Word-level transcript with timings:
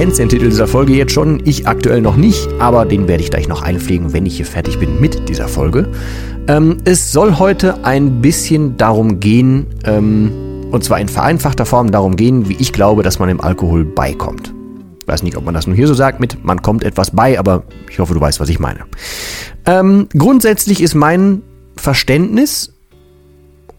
Kennst 0.00 0.18
den 0.18 0.30
Titel 0.30 0.48
dieser 0.48 0.66
Folge 0.66 0.94
jetzt 0.94 1.12
schon, 1.12 1.42
ich 1.44 1.68
aktuell 1.68 2.00
noch 2.00 2.16
nicht, 2.16 2.48
aber 2.58 2.86
den 2.86 3.06
werde 3.06 3.22
ich 3.22 3.28
gleich 3.28 3.48
noch 3.48 3.60
einpflegen, 3.60 4.14
wenn 4.14 4.24
ich 4.24 4.36
hier 4.36 4.46
fertig 4.46 4.78
bin 4.78 4.98
mit 4.98 5.28
dieser 5.28 5.46
Folge. 5.46 5.92
Ähm, 6.48 6.78
es 6.86 7.12
soll 7.12 7.38
heute 7.38 7.84
ein 7.84 8.22
bisschen 8.22 8.78
darum 8.78 9.20
gehen, 9.20 9.66
ähm, 9.84 10.32
und 10.70 10.82
zwar 10.84 11.00
in 11.00 11.08
vereinfachter 11.08 11.66
Form 11.66 11.90
darum 11.90 12.16
gehen, 12.16 12.48
wie 12.48 12.56
ich 12.58 12.72
glaube, 12.72 13.02
dass 13.02 13.18
man 13.18 13.28
dem 13.28 13.42
Alkohol 13.42 13.84
beikommt. 13.84 14.54
Ich 15.02 15.06
weiß 15.06 15.22
nicht, 15.22 15.36
ob 15.36 15.44
man 15.44 15.52
das 15.52 15.66
nur 15.66 15.76
hier 15.76 15.86
so 15.86 15.92
sagt 15.92 16.18
mit, 16.18 16.42
man 16.42 16.62
kommt 16.62 16.82
etwas 16.82 17.10
bei, 17.10 17.38
aber 17.38 17.64
ich 17.90 17.98
hoffe, 17.98 18.14
du 18.14 18.22
weißt, 18.22 18.40
was 18.40 18.48
ich 18.48 18.58
meine. 18.58 18.86
Ähm, 19.66 20.08
grundsätzlich 20.16 20.80
ist 20.80 20.94
mein 20.94 21.42
Verständnis 21.76 22.72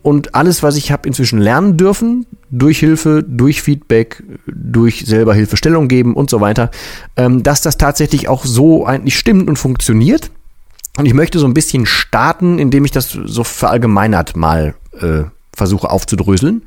und 0.04 0.36
alles, 0.36 0.64
was 0.64 0.78
ich 0.78 0.92
habe 0.92 1.08
inzwischen 1.08 1.40
lernen 1.40 1.78
dürfen, 1.78 2.26
durch 2.50 2.80
Hilfe, 2.80 3.24
durch 3.28 3.62
Feedback, 3.62 4.24
durch 4.48 5.06
selber 5.06 5.34
Hilfestellung 5.34 5.88
geben 5.88 6.16
und 6.16 6.30
so 6.30 6.42
weiter, 6.42 6.72
ähm, 7.16 7.44
dass 7.44 7.62
das 7.62 7.78
tatsächlich 7.78 8.28
auch 8.28 8.46
so 8.46 8.86
eigentlich 8.86 9.18
stimmt 9.18 9.48
und 9.48 9.58
funktioniert. 9.58 10.32
Und 10.98 11.06
ich 11.06 11.14
möchte 11.14 11.40
so 11.40 11.46
ein 11.46 11.54
bisschen 11.54 11.86
starten, 11.86 12.60
indem 12.60 12.84
ich 12.86 12.92
das 12.92 13.12
so 13.12 13.44
verallgemeinert 13.44 14.36
mal 14.36 14.76
äh, 15.00 15.24
versuche 15.54 15.90
aufzudröseln, 15.90 16.64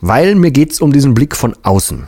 weil 0.00 0.34
mir 0.34 0.50
geht's 0.50 0.80
um 0.80 0.92
diesen 0.92 1.14
Blick 1.14 1.36
von 1.36 1.54
außen. 1.62 2.06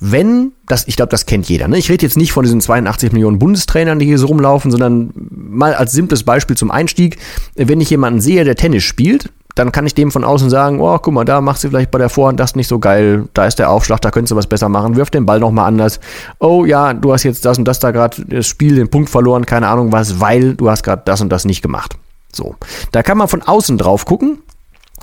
Wenn, 0.00 0.52
das, 0.66 0.86
ich 0.86 0.96
glaube, 0.96 1.10
das 1.10 1.26
kennt 1.26 1.48
jeder. 1.48 1.66
Ne? 1.66 1.76
Ich 1.76 1.90
rede 1.90 2.06
jetzt 2.06 2.16
nicht 2.16 2.32
von 2.32 2.44
diesen 2.44 2.60
82 2.60 3.12
Millionen 3.12 3.40
Bundestrainern, 3.40 3.98
die 3.98 4.06
hier 4.06 4.18
so 4.18 4.28
rumlaufen, 4.28 4.70
sondern 4.70 5.12
mal 5.14 5.74
als 5.74 5.92
simples 5.92 6.22
Beispiel 6.22 6.56
zum 6.56 6.70
Einstieg. 6.70 7.18
Wenn 7.56 7.80
ich 7.80 7.90
jemanden 7.90 8.20
sehe, 8.20 8.44
der 8.44 8.54
Tennis 8.54 8.84
spielt, 8.84 9.30
dann 9.58 9.72
kann 9.72 9.86
ich 9.86 9.94
dem 9.94 10.12
von 10.12 10.22
außen 10.22 10.50
sagen, 10.50 10.80
oh, 10.80 10.98
guck 10.98 11.12
mal, 11.12 11.24
da 11.24 11.40
machst 11.40 11.64
du 11.64 11.68
vielleicht 11.68 11.90
bei 11.90 11.98
der 11.98 12.08
Vorhand 12.08 12.38
das 12.38 12.54
nicht 12.54 12.68
so 12.68 12.78
geil, 12.78 13.28
da 13.34 13.44
ist 13.46 13.58
der 13.58 13.70
Aufschlag, 13.70 14.00
da 14.00 14.12
könntest 14.12 14.30
du 14.30 14.36
was 14.36 14.46
besser 14.46 14.68
machen, 14.68 14.94
wirf 14.94 15.10
den 15.10 15.26
Ball 15.26 15.40
nochmal 15.40 15.66
anders. 15.66 15.98
Oh 16.38 16.64
ja, 16.64 16.94
du 16.94 17.12
hast 17.12 17.24
jetzt 17.24 17.44
das 17.44 17.58
und 17.58 17.64
das 17.64 17.80
da 17.80 17.90
gerade 17.90 18.24
das 18.24 18.46
Spiel, 18.46 18.76
den 18.76 18.88
Punkt 18.88 19.10
verloren, 19.10 19.46
keine 19.46 19.66
Ahnung 19.66 19.90
was, 19.90 20.20
weil 20.20 20.54
du 20.54 20.70
hast 20.70 20.84
gerade 20.84 21.02
das 21.04 21.20
und 21.20 21.30
das 21.30 21.44
nicht 21.44 21.60
gemacht. 21.60 21.96
So, 22.32 22.54
da 22.92 23.02
kann 23.02 23.18
man 23.18 23.26
von 23.26 23.42
außen 23.42 23.78
drauf 23.78 24.04
gucken 24.04 24.38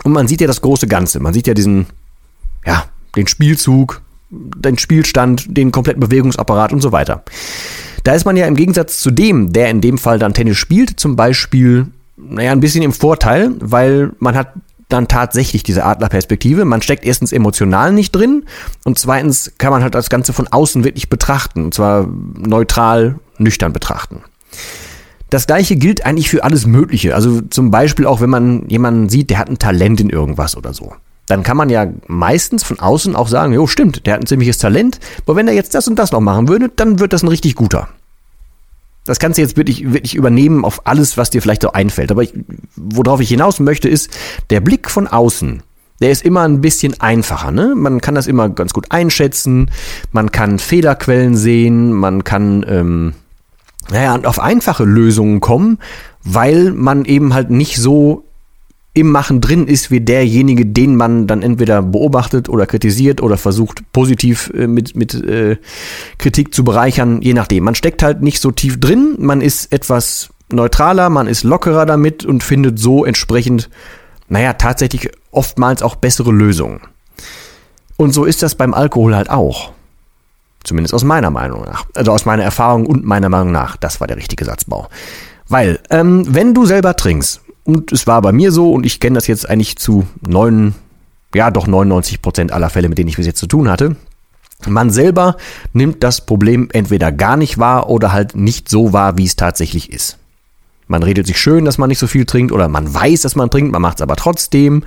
und 0.04 0.14
man 0.14 0.28
sieht 0.28 0.40
ja 0.40 0.48
das 0.48 0.62
große 0.62 0.88
Ganze. 0.88 1.20
Man 1.20 1.34
sieht 1.34 1.48
ja 1.48 1.54
diesen, 1.54 1.88
ja, 2.66 2.86
den 3.18 3.28
Spielzug, 3.28 4.02
den 4.30 4.78
Spielstand, 4.78 5.58
den 5.58 5.74
kompletten 5.74 6.00
Bewegungsapparat 6.00 6.72
und 6.72 6.82
so 6.82 6.94
weiter. 6.94 7.24
Da 8.06 8.14
ist 8.14 8.26
man 8.26 8.38
ja 8.38 8.46
im 8.46 8.56
Gegensatz 8.56 9.00
zu 9.00 9.12
dem, 9.12 9.52
der 9.52 9.70
in 9.70 9.82
dem 9.82 9.98
Fall 9.98 10.20
dann 10.20 10.34
Tennis 10.34 10.58
spielt, 10.58 11.00
zum 11.00 11.16
Beispiel 11.16 11.88
naja, 12.18 12.52
ein 12.52 12.60
bisschen 12.60 12.84
im 12.84 12.94
Vorteil, 12.94 13.52
weil 13.60 14.12
man 14.20 14.36
hat 14.36 14.54
dann 14.90 15.08
tatsächlich 15.08 15.64
diese 15.64 15.84
Adlerperspektive. 15.84 16.64
Man 16.66 16.82
steckt 16.82 17.06
erstens 17.06 17.32
emotional 17.32 17.92
nicht 17.92 18.12
drin 18.16 18.46
und 18.84 19.00
zweitens 19.00 19.54
kann 19.58 19.72
man 19.72 19.82
halt 19.82 19.96
das 19.96 20.10
Ganze 20.10 20.32
von 20.32 20.48
außen 20.48 20.84
wirklich 20.84 21.10
betrachten, 21.10 21.66
und 21.66 21.74
zwar 21.74 22.08
neutral, 22.08 23.16
nüchtern 23.38 23.74
betrachten. 23.74 24.24
Das 25.30 25.48
gleiche 25.48 25.76
gilt 25.76 26.06
eigentlich 26.06 26.30
für 26.30 26.44
alles 26.44 26.66
Mögliche. 26.66 27.16
Also 27.16 27.42
zum 27.42 27.72
Beispiel 27.72 28.06
auch, 28.06 28.22
wenn 28.22 28.30
man 28.30 28.70
jemanden 28.70 29.10
sieht, 29.10 29.32
der 29.32 29.40
hat 29.40 29.50
ein 29.50 29.60
Talent 29.60 30.00
in 30.00 30.10
irgendwas 30.10 30.56
oder 30.56 30.74
so. 30.74 30.94
Dann 31.26 31.42
kann 31.42 31.58
man 31.58 31.70
ja 31.70 31.88
meistens 32.08 32.64
von 32.64 32.80
außen 32.80 33.16
auch 33.16 33.28
sagen, 33.28 33.52
jo, 33.52 33.66
stimmt, 33.66 34.06
der 34.06 34.14
hat 34.14 34.22
ein 34.22 34.28
ziemliches 34.28 34.60
Talent, 34.60 35.00
aber 35.26 35.36
wenn 35.36 35.48
er 35.48 35.56
jetzt 35.56 35.74
das 35.74 35.88
und 35.88 35.98
das 35.98 36.12
noch 36.12 36.22
machen 36.22 36.48
würde, 36.48 36.70
dann 36.70 37.00
wird 37.00 37.14
das 37.14 37.24
ein 37.24 37.28
richtig 37.28 37.56
guter. 37.56 37.90
Das 39.06 39.20
kannst 39.20 39.38
du 39.38 39.42
jetzt 39.42 39.56
wirklich, 39.56 39.94
wirklich 39.94 40.16
übernehmen 40.16 40.66
auf 40.66 40.86
alles, 40.86 41.16
was 41.18 41.30
dir 41.30 41.42
vielleicht 41.42 41.62
so 41.62 41.72
einfällt. 41.72 42.12
Aber 42.12 42.24
ich, 42.24 42.34
worauf 42.76 43.22
ich 43.22 43.30
hinaus 43.30 43.60
möchte, 43.60 43.88
ist, 43.88 44.10
der 44.50 44.60
Blick 44.60 44.90
von 44.90 45.08
außen, 45.08 45.62
der 46.02 46.12
ist 46.12 46.26
immer 46.26 46.42
ein 46.42 46.62
bisschen 46.62 47.00
einfacher. 47.00 47.52
Ne? 47.52 47.74
Man 47.76 48.02
kann 48.02 48.16
das 48.16 48.28
immer 48.28 48.50
ganz 48.50 48.74
gut 48.74 48.92
einschätzen, 48.92 49.70
man 50.12 50.32
kann 50.32 50.60
Fehlerquellen 50.60 51.38
sehen, 51.38 51.94
man 51.94 52.24
kann 52.24 52.66
ähm, 52.68 53.14
naja, 53.90 54.20
auf 54.24 54.40
einfache 54.40 54.84
Lösungen 54.84 55.40
kommen, 55.40 55.78
weil 56.24 56.72
man 56.72 57.06
eben 57.06 57.34
halt 57.34 57.52
nicht 57.52 57.78
so 57.78 58.26
im 58.96 59.12
Machen 59.12 59.42
drin 59.42 59.68
ist 59.68 59.92
wie 59.92 60.00
derjenige, 60.00 60.66
den 60.66 60.96
man 60.96 61.28
dann 61.28 61.42
entweder 61.42 61.82
beobachtet 61.82 62.48
oder 62.48 62.66
kritisiert 62.66 63.22
oder 63.22 63.38
versucht 63.38 63.84
positiv 63.92 64.52
äh, 64.56 64.68
mit, 64.68 64.96
mit 64.96 65.14
äh, 65.14 65.58
Kritik 66.18 66.54
zu 66.54 66.64
bereichern, 66.64 67.22
je 67.22 67.34
nachdem. 67.34 67.66
Man 67.66 67.76
steckt 67.76 68.02
halt 68.02 68.22
nicht 68.22 68.40
so 68.40 68.52
tief 68.52 68.80
drin, 68.80 69.18
man 69.20 69.42
ist 69.42 69.72
etwas 69.74 70.30
neutraler, 70.50 71.10
man 71.10 71.28
ist 71.28 71.44
lockerer 71.44 71.86
damit 71.86 72.24
und 72.24 72.42
findet 72.42 72.80
so 72.80 73.04
entsprechend, 73.04 73.70
naja, 74.30 74.54
tatsächlich 74.54 75.12
oftmals 75.32 75.84
auch 75.84 75.96
bessere 75.96 76.32
Lösungen. 76.32 76.80
Und 77.98 78.14
so 78.14 78.24
ist 78.24 78.44
das 78.44 78.56
beim 78.56 78.74
Alkohol 78.74 79.14
halt 79.14 79.30
auch. 79.30 79.74
Zumindest 80.64 80.94
aus 80.94 81.04
meiner 81.04 81.32
Meinung 81.32 81.64
nach. 81.66 81.86
Also 81.96 82.14
aus 82.14 82.26
meiner 82.26 82.44
Erfahrung 82.44 82.86
und 82.86 83.04
meiner 83.04 83.30
Meinung 83.30 83.52
nach. 83.52 83.76
Das 83.76 84.00
war 84.00 84.08
der 84.08 84.18
richtige 84.18 84.46
Satzbau. 84.46 84.88
Weil, 85.50 85.80
ähm, 85.90 86.26
wenn 86.28 86.54
du 86.54 86.66
selber 86.66 86.96
trinkst, 86.96 87.42
und 87.66 87.92
es 87.92 88.08
war 88.08 88.22
bei 88.22 88.32
mir 88.32 88.52
so, 88.52 88.72
und 88.72 88.86
ich 88.86 89.00
kenne 89.00 89.16
das 89.16 89.28
jetzt 89.28 89.50
eigentlich 89.50 89.78
zu 89.78 90.06
neun, 90.26 90.76
ja 91.34 91.52
doch 91.52 91.68
99 91.68 92.22
Prozent 92.22 92.52
aller 92.52 92.70
Fälle, 92.70 92.88
mit 92.88 92.98
denen 92.98 93.10
ich 93.10 93.18
bis 93.18 93.26
jetzt 93.26 93.40
zu 93.40 93.48
tun 93.48 93.70
hatte. 93.70 93.96
Man 94.68 94.90
selber 94.90 95.36
nimmt 95.74 96.04
das 96.04 96.26
Problem 96.26 96.70
entweder 96.72 97.12
gar 97.12 97.38
nicht 97.38 97.58
wahr 97.58 97.90
oder 97.90 98.14
halt 98.14 98.36
nicht 98.36 98.70
so 98.70 98.94
wahr, 98.94 99.18
wie 99.18 99.26
es 99.26 99.36
tatsächlich 99.36 99.92
ist. 99.92 100.18
Man 100.88 101.04
redet 101.04 101.26
sich 101.26 101.40
schön, 101.40 101.66
dass 101.66 101.80
man 101.80 101.90
nicht 101.90 102.00
so 102.00 102.08
viel 102.08 102.26
trinkt 102.26 102.52
oder 102.52 102.68
man 102.68 102.94
weiß, 102.94 103.22
dass 103.22 103.36
man 103.36 103.50
trinkt, 103.50 103.72
man 103.72 103.82
macht 103.82 103.98
es 103.98 104.02
aber 104.02 104.16
trotzdem 104.16 104.84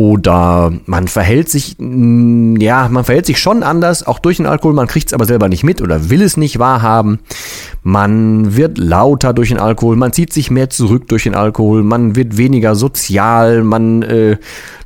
oder 0.00 0.72
man 0.86 1.08
verhält 1.08 1.50
sich, 1.50 1.76
mm, 1.78 2.56
ja, 2.56 2.88
man 2.88 3.04
verhält 3.04 3.26
sich 3.26 3.38
schon 3.38 3.62
anders, 3.62 4.06
auch 4.06 4.18
durch 4.18 4.38
den 4.38 4.46
Alkohol, 4.46 4.72
man 4.72 4.86
kriegt 4.86 5.08
es 5.08 5.12
aber 5.12 5.26
selber 5.26 5.50
nicht 5.50 5.62
mit 5.62 5.82
oder 5.82 6.08
will 6.08 6.22
es 6.22 6.38
nicht 6.38 6.58
wahrhaben. 6.58 7.18
Man 7.82 8.56
wird 8.56 8.78
lauter 8.78 9.34
durch 9.34 9.50
den 9.50 9.58
Alkohol, 9.58 9.96
man 9.96 10.14
zieht 10.14 10.32
sich 10.32 10.50
mehr 10.50 10.70
zurück 10.70 11.06
durch 11.08 11.24
den 11.24 11.34
Alkohol, 11.34 11.82
man 11.82 12.16
wird 12.16 12.38
weniger 12.38 12.76
sozial, 12.76 13.62
man 13.62 14.00
äh, 14.00 14.38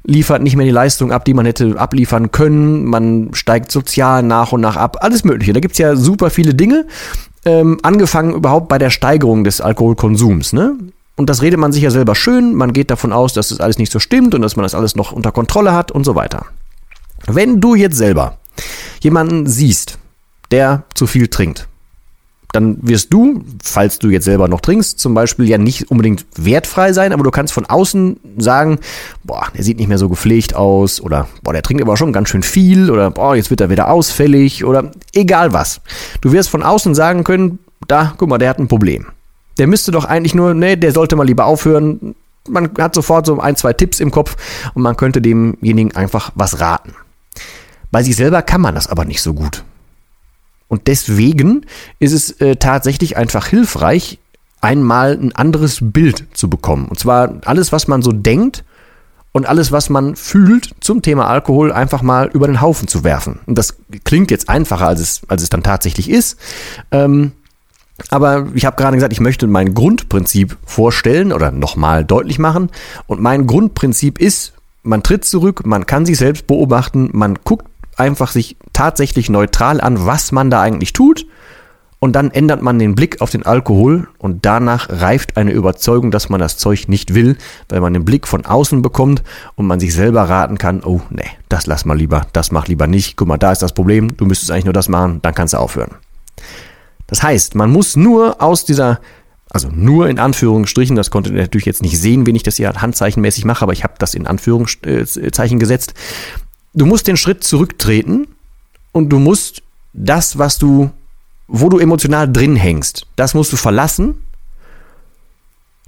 liefert 0.03 0.43
nicht 0.43 0.57
mehr 0.57 0.67
die 0.67 0.73
Leistung 0.73 1.13
ab, 1.13 1.25
die 1.25 1.35
man 1.35 1.47
hätte 1.47 1.79
abliefern 1.79 2.33
können, 2.33 2.85
man 2.85 3.31
steigt 3.35 3.71
sozial 3.71 4.25
nach 4.25 4.51
und 4.51 4.63
nach 4.63 4.77
ab, 4.77 4.97
alles 4.99 5.23
Mögliche. 5.23 5.53
Da 5.53 5.61
gibt's 5.61 5.79
ja 5.79 5.95
super 5.95 6.31
viele 6.31 6.55
Dinge, 6.55 6.87
ähm, 7.45 7.79
angefangen 7.83 8.35
überhaupt 8.35 8.69
bei 8.69 8.79
der 8.79 8.91
Steigerung 8.91 9.45
des 9.45 9.61
Alkoholkonsums. 9.61 10.53
Ne? 10.53 10.75
Und 11.17 11.31
das 11.31 11.43
redet 11.43 11.61
man 11.61 11.73
sich 11.73 11.83
ja 11.83 11.91
selber 11.91 12.15
schön, 12.15 12.55
man 12.55 12.73
geht 12.73 12.91
davon 12.91 13.13
aus, 13.13 13.33
dass 13.33 13.49
das 13.49 13.61
alles 13.61 13.79
nicht 13.79 13.93
so 13.93 14.01
stimmt 14.01 14.35
und 14.35 14.43
dass 14.43 14.57
man 14.57 14.65
das 14.65 14.75
alles 14.75 14.97
noch 14.97 15.13
unter 15.13 15.31
Kontrolle 15.31 15.73
hat 15.73 15.93
und 15.93 16.05
so 16.05 16.15
weiter. 16.15 16.47
Wenn 17.27 17.61
du 17.61 17.75
jetzt 17.75 17.97
selber 17.97 18.39
jemanden 19.01 19.47
siehst, 19.47 19.99
der 20.51 20.85
zu 20.95 21.07
viel 21.07 21.29
trinkt, 21.29 21.69
dann 22.55 22.79
wirst 22.83 23.13
du, 23.13 23.43
falls 23.63 23.99
du 23.99 24.11
jetzt 24.11 24.25
selber 24.25 24.47
noch 24.47 24.61
trinkst, 24.61 25.01
zum 25.01 25.13
Beispiel 25.13 25.49
ja 25.49 25.59
nicht 25.59 25.91
unbedingt 25.91 26.25
wertfrei 26.37 26.93
sein, 26.93 27.13
aber 27.13 27.25
du 27.25 27.31
kannst 27.33 27.53
von 27.53 27.67
außen 27.67 28.21
sagen, 28.39 28.79
boah, 29.25 29.49
der 29.57 29.65
sieht 29.65 29.79
nicht 29.79 29.89
mehr 29.89 29.99
so 29.99 30.09
gepflegt 30.09 30.55
aus 30.55 31.01
oder 31.01 31.27
boah, 31.43 31.53
der 31.53 31.63
trinkt 31.63 31.83
aber 31.83 31.97
schon 31.97 32.13
ganz 32.13 32.29
schön 32.29 32.45
viel 32.45 32.91
oder 32.91 33.11
boah, 33.11 33.35
jetzt 33.35 33.51
wird 33.51 33.61
er 33.61 33.71
wieder 33.71 33.91
ausfällig 33.91 34.65
oder 34.65 34.93
egal 35.13 35.53
was. 35.53 35.81
Du 36.21 36.31
wirst 36.31 36.49
von 36.49 36.63
außen 36.63 36.95
sagen 36.95 37.25
können, 37.25 37.59
da, 37.89 38.15
guck 38.17 38.29
mal, 38.29 38.39
der 38.39 38.51
hat 38.51 38.61
ein 38.61 38.69
Problem. 38.69 39.07
Der 39.59 39.67
müsste 39.67 39.93
doch 39.93 40.05
eigentlich 40.05 40.35
nur, 40.35 40.55
nee, 40.55 40.77
der 40.77 40.93
sollte 40.93 41.17
mal 41.17 41.27
lieber 41.27 41.47
aufhören. 41.47 42.15
Man 42.49 42.71
hat 42.79 42.95
sofort 42.95 43.27
so 43.27 43.39
ein, 43.41 43.57
zwei 43.57 43.73
Tipps 43.73 44.01
im 44.01 44.11
Kopf 44.11 44.37
und 44.75 44.83
man 44.83 44.97
könnte 44.97 45.23
demjenigen 45.23 45.95
einfach 45.97 46.31
was 46.35 46.61
raten. 46.61 46.95
Bei 47.91 48.03
sich 48.03 48.17
selber 48.17 48.43
kann 48.43 48.61
man 48.61 48.75
das 48.75 48.89
aber 48.89 49.05
nicht 49.05 49.23
so 49.23 49.35
gut. 49.35 49.65
Und 50.69 50.89
deswegen 50.89 51.67
ist 52.01 52.13
es 52.13 52.33
äh, 52.41 52.57
tatsächlich 52.57 53.17
einfach 53.17 53.47
hilfreich, 53.47 54.19
einmal 54.61 55.13
ein 55.13 55.35
anderes 55.37 55.79
Bild 55.81 56.25
zu 56.33 56.49
bekommen. 56.49 56.87
Und 56.89 56.99
zwar 56.99 57.35
alles, 57.45 57.71
was 57.71 57.87
man 57.87 58.03
so 58.03 58.13
denkt 58.13 58.65
und 59.33 59.47
alles, 59.47 59.73
was 59.73 59.91
man 59.91 60.17
fühlt 60.17 60.75
zum 60.81 61.03
Thema 61.03 61.29
Alkohol, 61.29 61.71
einfach 61.71 62.03
mal 62.03 62.31
über 62.33 62.47
den 62.47 62.61
Haufen 62.61 62.89
zu 62.89 63.05
werfen. 63.05 63.41
Und 63.47 63.59
das 63.59 63.77
klingt 64.05 64.31
jetzt 64.31 64.49
einfacher, 64.49 64.89
als 64.89 65.01
es, 65.01 65.21
als 65.29 65.43
es 65.43 65.51
dann 65.51 65.63
tatsächlich 65.63 66.09
ist. 66.11 66.39
Ähm, 66.91 67.33
aber 68.11 68.49
ich 68.55 68.65
habe 68.65 68.77
gerade 68.77 68.97
gesagt, 68.97 69.13
ich 69.13 69.21
möchte 69.21 69.47
mein 69.47 69.75
Grundprinzip 69.75 70.57
vorstellen 70.65 71.33
oder 71.33 71.51
nochmal 71.53 72.05
deutlich 72.05 72.39
machen. 72.39 72.71
Und 73.07 73.21
mein 73.21 73.47
Grundprinzip 73.47 74.21
ist, 74.21 74.53
man 74.83 75.03
tritt 75.03 75.25
zurück, 75.25 75.65
man 75.65 75.87
kann 75.87 76.05
sich 76.05 76.19
selbst 76.19 76.47
beobachten, 76.47 77.11
man 77.13 77.39
guckt 77.45 77.67
einfach 77.97 78.33
sich 78.33 78.57
tatsächlich 78.73 79.31
neutral 79.31 79.81
an, 79.81 80.05
was 80.07 80.33
man 80.33 80.51
da 80.51 80.61
eigentlich 80.61 80.93
tut. 80.93 81.27
Und 82.01 82.13
dann 82.13 82.33
ändert 82.33 82.61
man 82.61 82.79
den 82.79 82.95
Blick 82.95 83.23
auf 83.23 83.31
den 83.31 83.47
Alkohol 83.47 84.09
und 84.19 84.45
danach 84.45 84.91
reift 84.91 85.39
eine 85.39 85.53
Überzeugung, 85.53 86.11
dass 86.11 86.29
man 86.29 86.39
das 86.39 86.59
Zeug 86.59 86.87
nicht 86.87 87.15
will, 87.15 87.39
weil 87.71 87.81
man 87.81 87.95
den 87.95 88.05
Blick 88.05 88.29
von 88.29 88.45
außen 88.45 88.83
bekommt 88.83 89.23
und 89.55 89.67
man 89.67 89.81
sich 89.81 89.95
selber 89.95 90.29
raten 90.29 90.59
kann, 90.59 90.83
oh 90.85 91.01
nee, 91.09 91.23
das 91.49 91.67
lass 91.67 91.87
mal 91.87 91.97
lieber, 91.97 92.27
das 92.35 92.53
mach 92.53 92.67
lieber 92.67 92.87
nicht. 92.87 93.17
Guck 93.17 93.29
mal, 93.29 93.39
da 93.39 93.53
ist 93.53 93.63
das 93.63 93.73
Problem, 93.73 94.15
du 94.19 94.27
müsstest 94.27 94.51
eigentlich 94.51 94.67
nur 94.67 94.75
das 94.75 94.91
machen, 94.91 95.21
dann 95.23 95.35
kannst 95.35 95.55
du 95.55 95.59
aufhören. 95.59 95.93
Das 97.15 97.23
heißt, 97.23 97.55
man 97.55 97.71
muss 97.71 97.95
nur 97.95 98.43
aus 98.43 98.65
dieser 98.65 98.99
also 99.49 99.69
nur 99.69 100.09
in 100.09 100.19
Anführungsstrichen, 100.19 100.97
das 100.97 101.13
konnte 101.13 101.31
ihr 101.31 101.37
natürlich 101.37 101.65
jetzt 101.65 101.81
nicht 101.81 101.97
sehen, 101.97 102.27
wenn 102.27 102.35
ich 102.35 102.43
das 102.43 102.57
hier 102.57 102.73
handzeichenmäßig 102.73 103.45
mache, 103.45 103.63
aber 103.63 103.73
ich 103.73 103.85
habe 103.85 103.95
das 103.99 104.15
in 104.15 104.27
Anführungszeichen 104.27 105.61
gesetzt. 105.61 105.95
Du 106.73 106.87
musst 106.87 107.07
den 107.07 107.17
Schritt 107.17 107.45
zurücktreten 107.45 108.27
und 108.91 109.11
du 109.11 109.21
musst 109.21 109.63
das, 109.93 110.39
was 110.39 110.59
du, 110.59 110.91
wo 111.47 111.69
du 111.69 111.79
emotional 111.79 112.33
drin 112.33 112.57
hängst, 112.57 113.07
das 113.15 113.33
musst 113.33 113.53
du 113.53 113.57
verlassen 113.57 114.17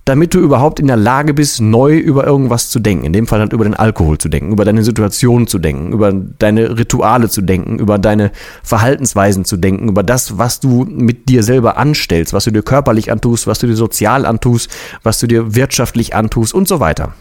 damit 0.07 0.35
du 0.35 0.39
überhaupt 0.39 0.79
in 0.79 0.87
der 0.87 0.97
Lage 0.97 1.35
bist, 1.35 1.61
neu 1.61 1.99
über 1.99 2.25
irgendwas 2.25 2.71
zu 2.71 2.79
denken. 2.79 3.05
In 3.07 3.13
dem 3.13 3.27
Fall 3.27 3.41
halt 3.41 3.53
über 3.53 3.65
den 3.65 3.75
Alkohol 3.75 4.19
zu 4.19 4.29
denken, 4.29 4.53
über 4.53 4.65
deine 4.65 4.85
Situation 4.85 5.49
zu 5.49 5.59
denken, 5.59 5.93
über 5.93 6.13
deine 6.13 6.79
Rituale 6.79 7.29
zu 7.29 7.43
denken, 7.43 7.81
über 7.81 7.99
deine 7.99 8.31
Verhaltensweisen 8.63 9.45
zu 9.45 9.57
denken, 9.57 9.89
über 9.89 10.05
das, 10.05 10.39
was 10.39 10.61
du 10.61 10.87
mit 10.89 11.29
dir 11.29 11.43
selber 11.43 11.77
anstellst, 11.77 12.33
was 12.33 12.45
du 12.45 12.53
dir 12.53 12.63
körperlich 12.63 13.11
antust, 13.11 13.49
was 13.49 13.59
du 13.59 13.67
dir 13.67 13.75
sozial 13.75 14.27
antust, 14.27 14.71
was 15.03 15.19
du 15.19 15.27
dir 15.27 15.57
wirtschaftlich 15.57 16.15
antust 16.15 16.55
und 16.55 16.69
so 16.69 16.79
weiter. 16.79 17.15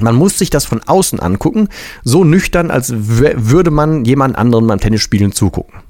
Man 0.00 0.14
muss 0.14 0.38
sich 0.38 0.48
das 0.48 0.64
von 0.64 0.80
außen 0.82 1.20
angucken, 1.20 1.68
so 2.04 2.24
nüchtern, 2.24 2.70
als 2.70 2.90
würde 2.96 3.70
man 3.70 4.06
jemand 4.06 4.36
anderen 4.36 4.66
beim 4.66 4.80
Tennisspielen 4.80 5.32
zugucken. 5.32 5.80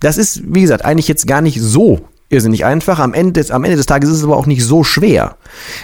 Das 0.00 0.16
ist, 0.16 0.42
wie 0.46 0.62
gesagt, 0.62 0.84
eigentlich 0.84 1.08
jetzt 1.08 1.26
gar 1.26 1.42
nicht 1.42 1.60
so 1.60 2.08
irrsinnig 2.32 2.64
einfach. 2.64 2.98
Am 2.98 3.14
Ende, 3.14 3.32
des, 3.32 3.50
am 3.50 3.64
Ende 3.64 3.76
des 3.76 3.86
Tages 3.86 4.10
ist 4.10 4.18
es 4.18 4.24
aber 4.24 4.36
auch 4.36 4.46
nicht 4.46 4.64
so 4.64 4.82
schwer. 4.84 5.36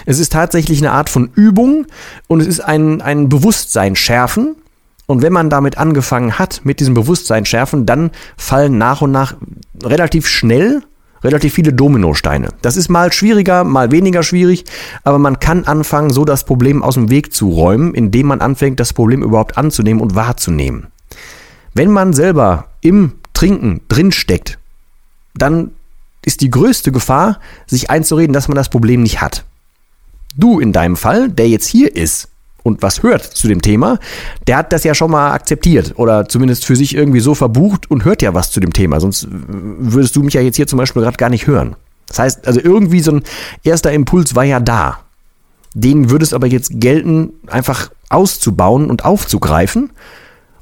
Es 0.05 0.19
ist 0.19 0.31
tatsächlich 0.31 0.79
eine 0.79 0.91
Art 0.91 1.09
von 1.09 1.29
Übung 1.35 1.85
und 2.27 2.41
es 2.41 2.47
ist 2.47 2.59
ein, 2.59 3.01
ein 3.01 3.29
Bewusstsein 3.29 3.95
schärfen. 3.95 4.55
Und 5.05 5.21
wenn 5.21 5.33
man 5.33 5.49
damit 5.49 5.77
angefangen 5.77 6.37
hat, 6.37 6.61
mit 6.63 6.79
diesem 6.79 6.93
Bewusstsein 6.93 7.45
schärfen, 7.45 7.85
dann 7.85 8.11
fallen 8.37 8.77
nach 8.77 9.01
und 9.01 9.11
nach 9.11 9.35
relativ 9.83 10.27
schnell 10.27 10.83
relativ 11.23 11.53
viele 11.53 11.73
Dominosteine. 11.73 12.49
Das 12.61 12.77
ist 12.77 12.89
mal 12.89 13.11
schwieriger, 13.11 13.63
mal 13.63 13.91
weniger 13.91 14.23
schwierig, 14.23 14.65
aber 15.03 15.19
man 15.19 15.39
kann 15.39 15.65
anfangen, 15.65 16.11
so 16.11 16.25
das 16.25 16.45
Problem 16.45 16.83
aus 16.83 16.93
dem 16.93 17.09
Weg 17.09 17.33
zu 17.33 17.49
räumen, 17.49 17.93
indem 17.93 18.27
man 18.27 18.41
anfängt, 18.41 18.79
das 18.79 18.93
Problem 18.93 19.23
überhaupt 19.23 19.57
anzunehmen 19.57 20.01
und 20.01 20.15
wahrzunehmen. 20.15 20.87
Wenn 21.73 21.91
man 21.91 22.13
selber 22.13 22.67
im 22.81 23.13
Trinken 23.33 23.81
drinsteckt, 23.89 24.57
dann 25.35 25.71
ist 26.25 26.41
die 26.41 26.49
größte 26.49 26.91
Gefahr, 26.91 27.39
sich 27.65 27.89
einzureden, 27.89 28.33
dass 28.33 28.47
man 28.47 28.55
das 28.55 28.69
Problem 28.69 29.03
nicht 29.03 29.21
hat. 29.21 29.45
Du 30.35 30.59
in 30.59 30.73
deinem 30.73 30.95
Fall, 30.95 31.29
der 31.29 31.49
jetzt 31.49 31.67
hier 31.67 31.95
ist 31.95 32.29
und 32.63 32.81
was 32.81 33.03
hört 33.03 33.23
zu 33.23 33.47
dem 33.47 33.61
Thema, 33.61 33.99
der 34.47 34.57
hat 34.57 34.73
das 34.73 34.83
ja 34.83 34.93
schon 34.93 35.11
mal 35.11 35.31
akzeptiert 35.31 35.93
oder 35.95 36.27
zumindest 36.27 36.65
für 36.65 36.75
sich 36.75 36.95
irgendwie 36.95 37.19
so 37.19 37.35
verbucht 37.35 37.89
und 37.89 38.05
hört 38.05 38.21
ja 38.21 38.33
was 38.33 38.51
zu 38.51 38.59
dem 38.59 38.73
Thema. 38.73 38.99
Sonst 38.99 39.27
würdest 39.29 40.15
du 40.15 40.23
mich 40.23 40.33
ja 40.33 40.41
jetzt 40.41 40.57
hier 40.57 40.67
zum 40.67 40.77
Beispiel 40.77 41.01
gerade 41.01 41.17
gar 41.17 41.29
nicht 41.29 41.47
hören. 41.47 41.75
Das 42.07 42.19
heißt, 42.19 42.47
also 42.47 42.59
irgendwie 42.59 42.99
so 42.99 43.11
ein 43.11 43.23
erster 43.63 43.91
Impuls 43.91 44.35
war 44.35 44.43
ja 44.43 44.59
da. 44.59 44.99
Den 45.73 46.09
würde 46.09 46.23
es 46.23 46.33
aber 46.33 46.47
jetzt 46.47 46.71
gelten, 46.79 47.33
einfach 47.47 47.91
auszubauen 48.09 48.89
und 48.89 49.05
aufzugreifen 49.05 49.91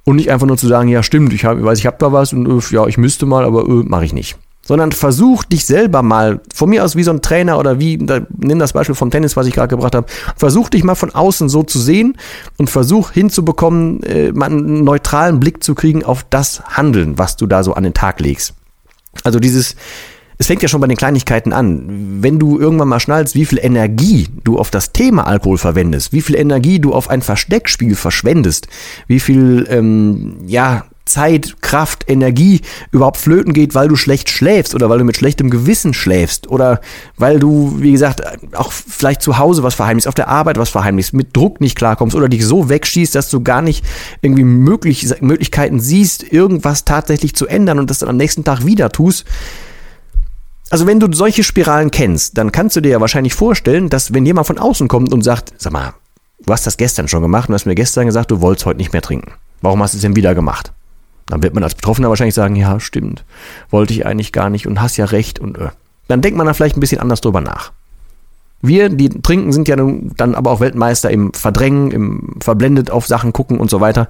und 0.04 0.18
nicht 0.18 0.30
einfach 0.32 0.48
nur 0.48 0.58
zu 0.58 0.68
sagen, 0.68 0.90
ja 0.90 1.02
stimmt, 1.02 1.34
ich, 1.34 1.46
hab, 1.46 1.58
ich 1.58 1.64
weiß, 1.64 1.80
ich 1.80 1.86
habe 1.86 1.98
da 2.00 2.12
was 2.12 2.34
und 2.34 2.46
äh, 2.48 2.76
ja, 2.76 2.86
ich 2.88 2.98
müsste 2.98 3.26
mal, 3.26 3.46
aber 3.46 3.64
äh, 3.64 3.84
mache 3.86 4.06
ich 4.06 4.14
nicht 4.14 4.38
sondern 4.68 4.92
versuch 4.92 5.46
dich 5.46 5.66
selber 5.66 6.04
mal, 6.04 6.42
von 6.54 6.70
mir 6.70 6.84
aus 6.84 6.98
wie 6.98 7.04
so 7.04 7.12
ein 7.12 7.22
Trainer 7.22 7.58
oder 7.58 7.80
wie, 7.80 7.98
da, 7.98 8.20
nimm 8.38 8.60
das 8.60 8.74
Beispiel 8.74 8.96
vom 8.96 9.10
Tennis, 9.10 9.38
was 9.38 9.48
ich 9.48 9.54
gerade 9.54 9.70
gebracht 9.70 9.96
habe, 9.96 10.08
versuch 10.36 10.70
dich 10.70 10.84
mal 10.84 10.96
von 10.96 11.16
außen 11.16 11.48
so 11.48 11.64
zu 11.64 11.80
sehen 11.80 12.18
und 12.58 12.70
versuch 12.70 13.12
hinzubekommen, 13.12 14.04
äh, 14.04 14.34
mal 14.34 14.48
einen 14.48 14.84
neutralen 14.84 15.40
Blick 15.40 15.64
zu 15.64 15.74
kriegen 15.74 16.04
auf 16.04 16.26
das 16.30 16.62
Handeln, 16.66 17.18
was 17.18 17.38
du 17.38 17.48
da 17.48 17.64
so 17.64 17.74
an 17.74 17.84
den 17.84 17.94
Tag 17.94 18.20
legst. 18.20 18.56
Also 19.24 19.40
dieses, 19.40 19.78
es 20.38 20.48
fängt 20.48 20.62
ja 20.62 20.68
schon 20.68 20.82
bei 20.82 20.88
den 20.88 20.98
Kleinigkeiten 20.98 21.54
an. 21.54 22.22
Wenn 22.22 22.38
du 22.38 22.60
irgendwann 22.60 22.90
mal 22.90 23.00
schnallst, 23.00 23.36
wie 23.36 23.46
viel 23.46 23.60
Energie 23.60 24.28
du 24.44 24.60
auf 24.60 24.70
das 24.70 24.92
Thema 24.92 25.26
Alkohol 25.28 25.58
verwendest, 25.58 26.12
wie 26.12 26.22
viel 26.22 26.36
Energie 26.36 26.80
du 26.80 26.94
auf 26.94 27.10
ein 27.10 27.22
Versteckspiel 27.22 27.96
verschwendest, 27.96 28.68
wie 29.08 29.22
viel, 29.22 29.66
ähm, 29.70 30.40
ja, 30.46 30.86
Zeit, 31.08 31.62
Kraft, 31.62 32.06
Energie 32.08 32.62
überhaupt 32.92 33.18
flöten 33.18 33.54
geht, 33.54 33.76
weil 33.76 33.88
du 33.88 33.96
schlecht 33.96 34.30
schläfst 34.30 34.76
oder 34.76 34.90
weil 34.90 35.00
du 35.00 35.06
mit 35.06 35.18
schlechtem 35.18 35.50
Gewissen 35.50 35.94
schläfst 35.94 36.48
oder 36.48 36.82
weil 37.18 37.40
du, 37.40 37.76
wie 37.80 37.92
gesagt, 37.92 38.22
auch 38.56 38.72
vielleicht 38.72 39.22
zu 39.22 39.38
Hause 39.38 39.64
was 39.64 39.76
verheimlichst, 39.76 40.08
auf 40.08 40.16
der 40.16 40.28
Arbeit 40.28 40.58
was 40.58 40.70
verheimlichst, 40.70 41.14
mit 41.14 41.36
Druck 41.36 41.62
nicht 41.62 41.78
klarkommst 41.78 42.16
oder 42.16 42.30
dich 42.30 42.46
so 42.46 42.70
wegschießt, 42.70 43.16
dass 43.16 43.30
du 43.30 43.42
gar 43.42 43.62
nicht 43.62 43.84
irgendwie 44.22 44.44
möglich, 44.44 45.08
Möglichkeiten 45.22 45.80
siehst, 45.80 46.24
irgendwas 46.24 46.86
tatsächlich 46.86 47.36
zu 47.36 47.48
ändern 47.48 47.80
und 47.80 47.90
das 47.90 48.00
dann 48.00 48.10
am 48.10 48.18
nächsten 48.18 48.44
Tag 48.44 48.66
wieder 48.66 48.92
tust. 48.92 49.26
Also 50.70 50.86
wenn 50.86 51.00
du 51.00 51.08
solche 51.14 51.44
Spiralen 51.44 51.92
kennst, 51.92 52.38
dann 52.38 52.52
kannst 52.52 52.76
du 52.76 52.82
dir 52.82 52.92
ja 52.92 53.02
wahrscheinlich 53.02 53.34
vorstellen, 53.34 53.90
dass 53.90 54.14
wenn 54.14 54.26
jemand 54.26 54.48
von 54.48 54.58
außen 54.58 54.88
kommt 54.88 55.14
und 55.14 55.22
sagt, 55.22 55.54
sag 55.58 55.72
mal, 55.72 55.94
du 56.46 56.52
hast 56.52 56.68
das 56.68 56.78
gestern 56.78 57.08
schon 57.08 57.22
gemacht 57.22 57.48
und 57.48 57.56
hast 57.56 57.66
mir 57.66 57.76
gestern 57.76 58.06
gesagt, 58.06 58.32
du 58.32 58.42
wolltest 58.42 58.66
heute 58.66 58.78
nicht 58.78 58.92
mehr 58.92 59.02
trinken. 59.02 59.32
Warum 59.62 59.82
hast 59.82 59.94
du 59.94 59.98
es 59.98 60.02
denn 60.02 60.16
wieder 60.16 60.36
gemacht? 60.36 60.74
Dann 61.28 61.44
wird 61.44 61.54
man 61.54 61.64
als 61.64 61.76
Betroffener 61.76 62.10
wahrscheinlich 62.10 62.36
sagen, 62.36 62.56
ja, 62.56 62.80
stimmt, 62.80 63.24
wollte 63.70 63.94
ich 63.94 64.06
eigentlich 64.06 64.32
gar 64.32 64.50
nicht 64.50 64.68
und 64.68 64.82
hast 64.82 64.98
ja 64.98 65.06
recht 65.06 65.40
und 65.40 65.58
äh. 65.58 65.70
dann 66.08 66.22
denkt 66.22 66.38
man 66.38 66.48
da 66.48 66.54
vielleicht 66.54 66.78
ein 66.78 66.82
bisschen 66.82 67.02
anders 67.02 67.22
drüber 67.22 67.42
nach. 67.42 67.72
Wir, 68.62 68.90
die 68.90 69.10
trinken, 69.10 69.52
sind 69.54 69.68
ja 69.68 69.76
dann 69.76 70.36
aber 70.36 70.52
auch 70.52 70.60
Weltmeister 70.60 71.12
im 71.12 71.34
Verdrängen, 71.34 71.92
im 71.92 72.36
verblendet 72.40 72.90
auf 72.90 73.06
Sachen 73.06 73.34
gucken 73.34 73.60
und 73.60 73.70
so 73.70 73.82
weiter. 73.82 74.08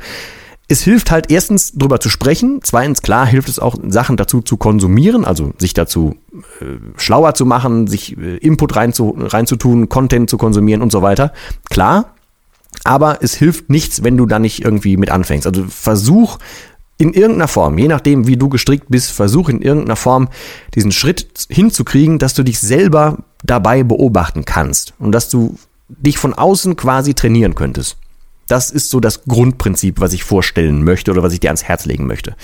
Es 0.70 0.82
hilft 0.82 1.12
halt 1.12 1.32
erstens 1.32 1.74
drüber 1.74 2.00
zu 2.00 2.10
sprechen, 2.10 2.60
zweitens 2.62 3.02
klar 3.02 3.26
hilft 3.26 3.50
es 3.50 3.58
auch 3.58 3.76
Sachen 3.88 4.18
dazu 4.18 4.42
zu 4.42 4.58
konsumieren, 4.58 5.26
also 5.26 5.54
sich 5.58 5.74
dazu 5.74 6.16
äh, 6.62 6.66
schlauer 6.98 7.34
zu 7.34 7.46
machen, 7.46 7.88
sich 7.88 8.18
äh, 8.18 8.38
Input 8.38 8.76
rein 8.76 8.94
zu, 8.94 9.18
reinzutun, 9.18 9.90
Content 9.90 10.30
zu 10.30 10.38
konsumieren 10.38 10.82
und 10.82 10.92
so 10.92 11.02
weiter. 11.02 11.32
Klar, 11.70 12.14
aber 12.84 13.20
es 13.22 13.34
hilft 13.34 13.70
nichts, 13.70 14.04
wenn 14.04 14.18
du 14.18 14.26
da 14.26 14.40
nicht 14.40 14.64
irgendwie 14.64 14.98
mit 14.98 15.10
anfängst. 15.10 15.48
Also 15.48 15.66
versuch 15.70 16.38
in 16.98 17.14
irgendeiner 17.14 17.48
Form, 17.48 17.78
je 17.78 17.88
nachdem, 17.88 18.28
wie 18.28 18.38
du 18.38 18.50
gestrickt 18.50 18.88
bist, 18.90 19.12
versuch 19.12 19.50
in 19.50 19.62
irgendeiner 19.62 19.96
Form 19.96 20.30
diesen 20.74 20.92
Schritt 20.92 21.48
hinzukriegen, 21.50 22.18
dass 22.18 22.34
du 22.34 22.44
dich 22.44 22.60
selber 22.60 23.20
dabei 23.44 23.84
beobachten 23.84 24.46
kannst 24.46 24.94
und 24.98 25.12
dass 25.12 25.30
du 25.30 25.58
dich 25.88 26.18
von 26.18 26.34
außen 26.34 26.76
quasi 26.76 27.14
trainieren 27.14 27.56
könntest. 27.56 27.98
Das 28.48 28.72
ist 28.72 28.90
so 28.90 29.00
das 29.00 29.26
Grundprinzip, 29.26 30.00
was 30.00 30.14
ich 30.14 30.24
vorstellen 30.24 30.84
möchte 30.84 31.12
oder 31.12 31.22
was 31.22 31.34
ich 31.34 31.40
dir 31.40 31.50
ans 31.50 31.66
Herz 31.66 31.86
legen 31.86 32.08
möchte. 32.08 32.36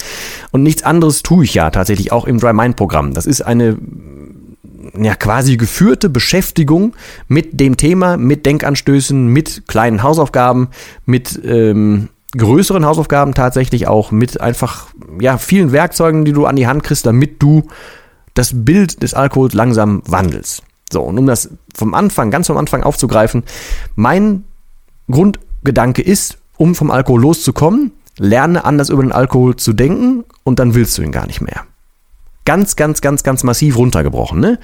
Und 0.52 0.62
nichts 0.62 0.84
anderes 0.84 1.24
tue 1.24 1.46
ich 1.46 1.54
ja 1.54 1.70
tatsächlich 1.72 2.12
auch 2.12 2.26
im 2.26 2.40
Dry 2.40 2.54
Mind 2.54 2.76
Programm. 2.76 3.14
Das 3.14 3.26
ist 3.26 3.42
eine 3.42 3.78
ja 4.98 5.16
quasi 5.16 5.58
geführte 5.58 6.10
Beschäftigung 6.10 6.94
mit 7.28 7.60
dem 7.60 7.78
Thema, 7.78 8.18
mit 8.18 8.46
Denkanstößen, 8.46 9.28
mit 9.28 9.68
kleinen 9.68 10.04
Hausaufgaben, 10.04 10.70
mit 11.06 11.40
ähm, 11.46 12.10
größeren 12.38 12.86
Hausaufgaben 12.86 13.34
tatsächlich 13.34 13.88
auch 13.88 14.12
mit 14.12 14.42
einfach 14.42 14.88
ja 15.20 15.38
vielen 15.38 15.72
Werkzeugen, 15.72 16.26
die 16.26 16.34
du 16.34 16.46
an 16.46 16.56
die 16.56 16.68
Hand 16.68 16.84
kriegst, 16.84 17.06
damit 17.06 17.42
du 17.42 17.64
das 18.34 18.52
Bild 18.54 19.04
des 19.04 19.14
Alkohols 19.14 19.54
langsam 19.54 20.02
wandelst. 20.06 20.64
So, 20.92 21.02
und 21.02 21.18
um 21.18 21.28
das 21.28 21.50
vom 21.76 21.94
Anfang, 21.94 22.32
ganz 22.32 22.48
vom 22.48 22.58
Anfang 22.58 22.84
aufzugreifen, 22.84 23.44
mein 23.96 24.44
Grundgedanke 25.10 26.02
ist, 26.02 26.38
um 26.58 26.76
vom 26.76 26.92
Alkohol 26.92 27.22
loszukommen, 27.22 27.92
lerne 28.18 28.64
anders 28.64 28.90
über 28.90 29.02
den 29.02 29.12
Alkohol 29.12 29.56
zu 29.56 29.74
denken 29.74 30.24
und 30.44 30.60
dann 30.60 30.76
willst 30.76 30.98
du 30.98 31.02
ihn 31.02 31.12
gar 31.12 31.28
nicht 31.28 31.42
mehr. 31.42 31.66
Ganz, 32.46 32.76
ganz, 32.76 33.02
ganz, 33.02 33.24
ganz 33.24 33.44
massiv 33.44 33.78
runtergebrochen. 33.78 34.40
Ne? 34.40 34.60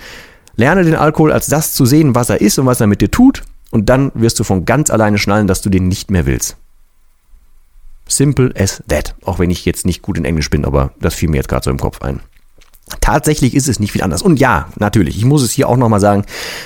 Lerne 0.55 0.83
den 0.83 0.95
Alkohol 0.95 1.31
als 1.31 1.47
das 1.47 1.73
zu 1.73 1.85
sehen, 1.85 2.15
was 2.15 2.29
er 2.29 2.41
ist 2.41 2.59
und 2.59 2.65
was 2.65 2.81
er 2.81 2.87
mit 2.87 3.01
dir 3.01 3.09
tut 3.09 3.43
und 3.71 3.89
dann 3.89 4.11
wirst 4.13 4.39
du 4.39 4.43
von 4.43 4.65
ganz 4.65 4.89
alleine 4.89 5.17
schnallen, 5.17 5.47
dass 5.47 5.61
du 5.61 5.69
den 5.69 5.87
nicht 5.87 6.11
mehr 6.11 6.25
willst. 6.25 6.57
Simple 8.09 8.51
as 8.57 8.83
that. 8.87 9.15
Auch 9.23 9.39
wenn 9.39 9.51
ich 9.51 9.65
jetzt 9.65 9.85
nicht 9.85 10.01
gut 10.01 10.17
in 10.17 10.25
Englisch 10.25 10.49
bin, 10.49 10.65
aber 10.65 10.93
das 10.99 11.13
fiel 11.13 11.29
mir 11.29 11.37
jetzt 11.37 11.47
gerade 11.47 11.63
so 11.63 11.71
im 11.71 11.79
Kopf 11.79 12.01
ein. 12.01 12.19
Tatsächlich 13.01 13.55
ist 13.55 13.69
es 13.69 13.79
nicht 13.79 13.91
viel 13.91 14.01
anders. 14.01 14.23
Und 14.23 14.39
ja, 14.39 14.67
natürlich, 14.79 15.15
ich 15.17 15.25
muss 15.25 15.43
es 15.43 15.51
hier 15.51 15.69
auch 15.69 15.77
nochmal 15.77 15.99
sagen, 15.99 16.23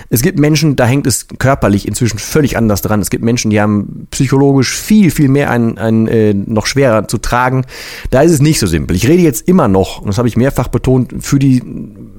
es 0.10 0.22
gibt 0.22 0.40
Menschen, 0.40 0.78
da 0.78 0.86
hängt 0.86 1.06
es 1.06 1.28
körperlich 1.38 1.86
inzwischen 1.86 2.18
völlig 2.18 2.56
anders 2.56 2.82
dran. 2.82 3.02
Es 3.02 3.10
gibt 3.10 3.26
Menschen, 3.26 3.52
die 3.52 3.60
haben 3.60 4.08
psychologisch 4.10 4.74
viel, 4.74 5.12
viel 5.12 5.28
mehr 5.28 5.52
ein, 5.52 5.78
ein 5.78 6.08
äh, 6.08 6.34
noch 6.34 6.66
schwerer 6.66 7.10
zu 7.10 7.18
tragen. 7.18 7.66
Da 8.10 8.22
ist 8.22 8.32
es 8.32 8.42
nicht 8.42 8.60
so 8.60 8.68
simpel. 8.68 8.96
Ich 8.96 9.08
rede 9.08 9.22
jetzt 9.22 9.48
immer 9.50 9.68
noch, 9.68 10.00
und 10.00 10.08
das 10.08 10.18
habe 10.18 10.30
ich 10.30 10.38
mehrfach 10.38 10.70
betont, 10.70 11.14
für 11.20 11.40
die 11.40 11.62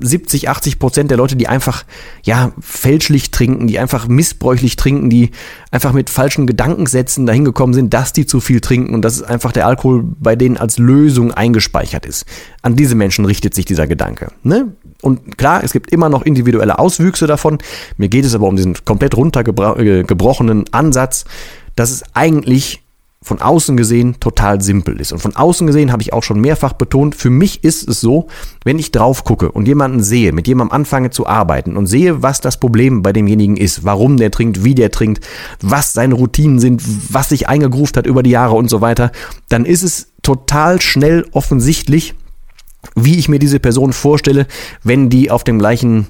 70, 0.01 0.51
80 0.51 0.79
Prozent 0.79 1.11
der 1.11 1.17
Leute, 1.17 1.37
die 1.37 1.49
einfach, 1.49 1.85
ja, 2.25 2.53
fälschlich 2.61 3.31
trinken, 3.31 3.67
die 3.67 3.79
einfach 3.79 4.07
missbräuchlich 4.07 4.77
trinken, 4.77 5.09
die 5.09 5.31
einfach 5.71 5.93
mit 5.93 6.11
falschen 6.11 6.47
Gedankensätzen 6.47 7.25
dahin 7.25 7.45
gekommen 7.45 7.73
sind, 7.73 7.95
dass 7.95 8.13
die 8.13 8.27
zu 8.27 8.41
viel 8.41 8.61
trinken 8.61 8.95
und 8.95 9.03
dass 9.03 9.23
einfach 9.23 9.53
der 9.53 9.67
Alkohol 9.67 10.05
bei 10.05 10.37
denen 10.37 10.59
als 10.59 10.77
Lösung 10.79 11.33
eingespeichert 11.33 12.05
ist. 12.05 12.27
An 12.61 12.77
diese 12.77 12.95
Menschen 12.95 13.25
richtet 13.25 13.55
sich 13.55 13.65
dieser 13.65 13.87
Gedanke. 13.87 13.94
Ne? 14.43 14.73
Und 15.03 15.37
klar, 15.37 15.63
es 15.63 15.73
gibt 15.73 15.93
immer 15.93 16.09
noch 16.09 16.23
individuelle 16.23 16.79
Auswüchse 16.79 17.27
davon. 17.27 17.59
Mir 17.97 18.09
geht 18.09 18.25
es 18.25 18.35
aber 18.35 18.47
um 18.47 18.57
diesen 18.57 18.75
komplett 18.85 19.17
runtergebrochenen 19.17 20.65
Ansatz, 20.73 21.25
dass 21.77 21.91
es 21.91 22.03
eigentlich 22.15 22.85
von 23.25 23.41
außen 23.41 23.77
gesehen 23.79 24.21
total 24.21 24.61
simpel 24.61 25.01
ist. 25.01 25.11
Und 25.11 25.19
von 25.19 25.35
außen 25.35 25.67
gesehen 25.67 25.93
habe 25.93 26.03
ich 26.03 26.13
auch 26.13 26.23
schon 26.23 26.41
mehrfach 26.41 26.75
betont, 26.75 27.15
für 27.15 27.31
mich 27.31 27.65
ist 27.65 27.89
es 27.89 28.03
so, 28.03 28.29
wenn 28.65 28.79
ich 28.79 28.93
drauf 28.93 29.25
gucke 29.25 29.51
und 29.51 29.67
jemanden 29.67 30.03
sehe, 30.03 30.33
mit 30.33 30.47
jemandem 30.47 30.75
anfange 30.75 31.09
zu 31.09 31.27
arbeiten 31.27 31.79
und 31.79 31.87
sehe, 31.87 32.23
was 32.23 32.43
das 32.43 32.61
Problem 32.61 33.03
bei 33.03 33.15
demjenigen 33.15 33.57
ist, 33.57 33.83
warum 33.83 34.19
der 34.19 34.31
trinkt, 34.31 34.63
wie 34.63 34.75
der 34.75 34.91
trinkt, 34.91 35.27
was 35.63 35.95
seine 35.95 36.15
Routinen 36.15 36.59
sind, 36.59 36.83
was 37.13 37.31
sich 37.31 37.49
eingegruft 37.49 37.97
hat 37.97 38.07
über 38.07 38.23
die 38.23 38.31
Jahre 38.31 38.57
und 38.57 38.69
so 38.69 38.83
weiter, 38.83 39.11
dann 39.49 39.65
ist 39.65 39.83
es 39.83 40.09
total 40.23 40.83
schnell 40.83 41.27
offensichtlich, 41.33 42.15
wie 42.95 43.19
ich 43.19 43.29
mir 43.29 43.39
diese 43.39 43.61
Person 43.61 43.93
vorstelle, 43.93 44.47
wenn 44.83 45.09
die 45.11 45.31
auf 45.31 45.45
dem 45.45 45.59
gleichen 45.59 46.07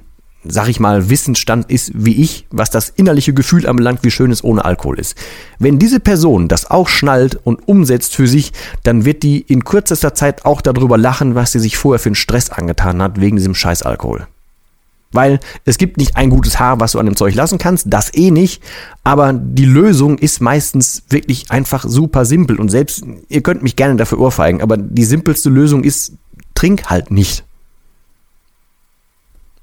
sag 0.47 0.69
ich 0.69 0.79
mal, 0.79 1.09
Wissensstand 1.09 1.71
ist 1.71 1.93
wie 1.95 2.23
ich, 2.23 2.47
was 2.51 2.71
das 2.71 2.91
innerliche 2.91 3.33
Gefühl 3.33 3.67
anbelangt, 3.67 4.01
wie 4.03 4.11
schön 4.11 4.31
es 4.31 4.45
ohne 4.45 4.65
Alkohol 4.65 4.99
ist. 4.99 5.17
Wenn 5.59 5.79
diese 5.79 6.01
Person 6.01 6.49
das 6.49 6.71
auch 6.71 6.89
schnallt 6.89 7.39
und 7.45 7.67
umsetzt 7.67 8.15
für 8.15 8.27
sich, 8.27 8.53
dann 8.83 9.05
wird 9.05 9.23
die 9.23 9.41
in 9.41 9.65
kürzester 9.65 10.15
Zeit 10.15 10.45
auch 10.45 10.61
darüber 10.61 10.99
lachen, 10.99 11.35
was 11.35 11.53
sie 11.53 11.61
sich 11.61 11.77
vorher 11.77 11.99
für 11.99 12.11
einen 12.11 12.15
Stress 12.15 12.51
angetan 12.51 13.03
hat, 13.03 13.21
wegen 13.21 13.37
diesem 13.37 13.55
scheiß 13.55 13.83
Alkohol. 13.83 14.27
Weil 15.13 15.39
es 15.65 15.79
gibt 15.79 15.97
nicht 15.97 16.17
ein 16.17 16.29
gutes 16.29 16.59
Haar, 16.59 16.81
was 16.81 16.93
du 16.93 16.99
an 16.99 17.07
dem 17.07 17.17
Zeug 17.17 17.37
lassen 17.37 17.59
kannst, 17.59 17.87
das 17.89 18.13
eh 18.15 18.33
nicht, 18.33 18.63
aber 19.05 19.33
die 19.33 19.65
Lösung 19.65 20.19
ist 20.19 20.41
meistens 20.41 21.05
wirklich 21.09 21.53
einfach 21.53 21.85
super 21.87 22.25
simpel 22.25 22.59
und 22.59 22.69
selbst, 22.69 23.05
ihr 23.29 23.41
könnt 23.41 23.63
mich 23.63 23.77
gerne 23.77 23.95
dafür 23.95 24.19
ohrfeigen, 24.19 24.61
aber 24.61 24.77
die 24.77 25.05
simpelste 25.05 25.51
Lösung 25.51 25.85
ist, 25.85 26.15
trink 26.65 26.89
halt 26.89 27.11
nicht. 27.11 27.45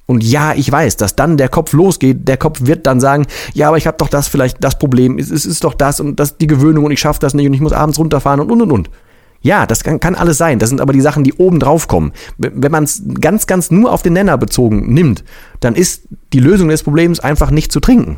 Und 0.06 0.24
ja, 0.24 0.54
ich 0.54 0.72
weiß, 0.72 0.98
dass 0.98 1.16
dann 1.16 1.38
der 1.38 1.50
Kopf 1.50 1.74
losgeht. 1.74 2.28
Der 2.28 2.38
Kopf 2.38 2.60
wird 2.62 2.86
dann 2.86 3.00
sagen, 3.00 3.26
ja, 3.54 3.70
aber 3.70 3.78
ich 3.78 3.88
habe 3.88 3.98
doch 3.98 4.10
das 4.10 4.28
vielleicht 4.28 4.64
das 4.64 4.78
Problem. 4.78 5.18
Es, 5.18 5.32
es 5.32 5.46
ist 5.46 5.64
doch 5.64 5.74
das 5.74 6.00
und 6.00 6.20
das 6.20 6.38
die 6.38 6.48
Gewöhnung 6.48 6.86
und 6.86 6.92
ich 6.92 7.00
schaffe 7.00 7.20
das 7.20 7.34
nicht 7.34 7.48
und 7.48 7.54
ich 7.54 7.62
muss 7.62 7.74
abends 7.74 7.98
runterfahren 7.98 8.40
und 8.40 8.52
und 8.52 8.62
und 8.62 8.72
und. 8.72 8.90
Ja, 9.42 9.66
das 9.66 9.84
kann, 9.84 10.00
kann 10.00 10.14
alles 10.14 10.38
sein. 10.38 10.60
Das 10.60 10.70
sind 10.70 10.80
aber 10.80 10.94
die 10.94 11.02
Sachen, 11.02 11.24
die 11.24 11.34
oben 11.34 11.60
drauf 11.60 11.88
kommen. 11.88 12.12
Wenn 12.38 12.72
man 12.72 12.84
es 12.84 13.02
ganz, 13.20 13.48
ganz 13.48 13.72
nur 13.72 13.92
auf 13.92 14.04
den 14.04 14.14
Nenner 14.14 14.38
bezogen 14.38 14.94
nimmt, 14.94 15.24
dann 15.60 15.74
ist 15.74 16.04
die 16.34 16.40
Lösung 16.40 16.70
des 16.70 16.84
Problems 16.84 17.20
einfach 17.20 17.50
nicht 17.50 17.72
zu 17.72 17.80
trinken. 17.80 18.18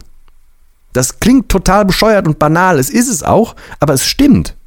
Das 0.91 1.21
klingt 1.21 1.47
total 1.47 1.85
bescheuert 1.85 2.27
und 2.27 2.37
banal. 2.37 2.79
Es 2.79 2.89
ist 2.89 3.07
es 3.07 3.23
auch, 3.23 3.55
aber 3.79 3.93
es 3.93 4.05
stimmt. 4.05 4.57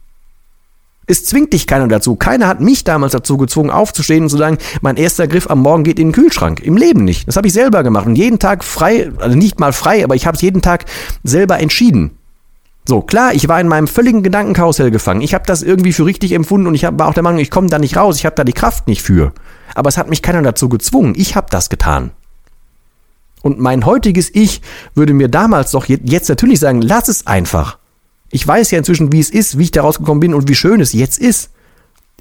Es 1.09 1.25
zwingt 1.25 1.53
dich 1.53 1.69
keiner 1.69 1.87
dazu. 1.87 2.17
Keiner 2.17 2.49
hat 2.49 2.61
mich 2.61 2.83
damals 2.83 3.13
dazu 3.13 3.37
gezwungen, 3.37 3.71
aufzustehen 3.71 4.25
und 4.25 4.29
zu 4.29 4.37
sagen, 4.37 4.59
mein 4.81 4.97
erster 4.97 5.29
Griff 5.29 5.49
am 5.49 5.61
Morgen 5.61 5.85
geht 5.85 6.01
in 6.01 6.09
den 6.09 6.13
Kühlschrank. 6.13 6.61
Im 6.61 6.77
Leben 6.77 7.05
nicht. 7.05 7.29
Das 7.29 7.37
habe 7.37 7.47
ich 7.47 7.53
selber 7.53 7.85
gemacht. 7.85 8.07
Und 8.07 8.17
jeden 8.17 8.41
Tag 8.41 8.65
frei, 8.65 9.13
also 9.19 9.37
nicht 9.37 9.61
mal 9.61 9.73
frei, 9.73 10.03
aber 10.03 10.17
ich 10.17 10.27
habe 10.27 10.35
es 10.35 10.43
jeden 10.43 10.63
Tag 10.63 10.85
selber 11.23 11.61
entschieden. 11.61 12.19
So, 12.89 13.03
klar, 13.03 13.35
ich 13.35 13.49
war 13.49 13.61
in 13.61 13.69
meinem 13.69 13.89
völligen 13.89 14.23
Gedankenkarussell 14.23 14.91
gefangen. 14.91 15.21
Ich 15.21 15.35
habe 15.35 15.45
das 15.47 15.63
irgendwie 15.63 15.93
für 15.93 16.07
richtig 16.07 16.33
empfunden 16.33 16.69
und 16.69 16.75
ich 16.75 16.85
war 16.85 17.09
auch 17.09 17.15
der 17.15 17.25
Meinung, 17.25 17.41
ich 17.41 17.51
komme 17.51 17.69
da 17.69 17.79
nicht 17.79 17.97
raus, 17.97 18.17
ich 18.17 18.27
habe 18.27 18.37
da 18.37 18.45
die 18.45 18.53
Kraft 18.53 18.87
nicht 18.87 19.03
für. 19.03 19.33
Aber 19.75 19.89
es 19.89 19.99
hat 19.99 20.09
mich 20.09 20.23
keiner 20.23 20.43
dazu 20.43 20.69
gezwungen. 20.69 21.15
Ich 21.17 21.35
habe 21.35 21.49
das 21.51 21.69
getan. 21.69 22.11
Und 23.43 23.61
mein 23.61 23.87
heutiges 23.87 24.29
Ich 24.33 24.61
würde 24.95 25.15
mir 25.15 25.29
damals 25.29 25.73
doch 25.73 25.87
jetzt 25.87 26.29
natürlich 26.29 26.59
sagen, 26.59 26.81
lass 26.81 27.09
es 27.09 27.27
einfach. 27.27 27.79
Ich 28.37 28.47
weiß 28.47 28.71
ja 28.71 28.77
inzwischen, 28.77 29.13
wie 29.13 29.21
es 29.21 29.31
ist, 29.31 29.57
wie 29.57 29.63
ich 29.63 29.71
da 29.71 29.81
rausgekommen 29.81 30.21
bin 30.21 30.35
und 30.35 30.47
wie 30.47 30.55
schön 30.55 30.83
es 30.83 30.93
jetzt 30.93 31.19
ist. 31.19 31.49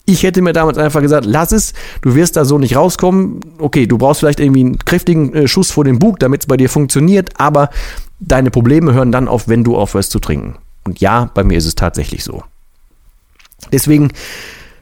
Ich 0.05 0.23
hätte 0.23 0.41
mir 0.41 0.53
damals 0.53 0.77
einfach 0.77 1.01
gesagt, 1.01 1.25
lass 1.25 1.51
es, 1.51 1.73
du 2.03 2.15
wirst 2.15 2.37
da 2.37 2.45
so 2.45 2.57
nicht 2.57 2.77
rauskommen. 2.77 3.41
Okay, 3.57 3.85
du 3.85 3.97
brauchst 3.97 4.21
vielleicht 4.21 4.39
irgendwie 4.39 4.61
einen 4.61 4.79
kräftigen 4.79 5.33
äh, 5.33 5.47
Schuss 5.49 5.71
vor 5.71 5.83
den 5.83 5.99
Bug, 5.99 6.19
damit 6.19 6.43
es 6.43 6.47
bei 6.47 6.55
dir 6.55 6.69
funktioniert, 6.69 7.31
aber 7.37 7.69
deine 8.21 8.49
Probleme 8.49 8.93
hören 8.93 9.11
dann 9.11 9.27
auf, 9.27 9.49
wenn 9.49 9.65
du 9.65 9.75
aufhörst 9.75 10.09
zu 10.09 10.19
trinken. 10.19 10.55
Und 10.85 11.01
ja, 11.01 11.29
bei 11.33 11.43
mir 11.43 11.57
ist 11.57 11.65
es 11.65 11.75
tatsächlich 11.75 12.23
so. 12.23 12.45
Deswegen, 13.73 14.13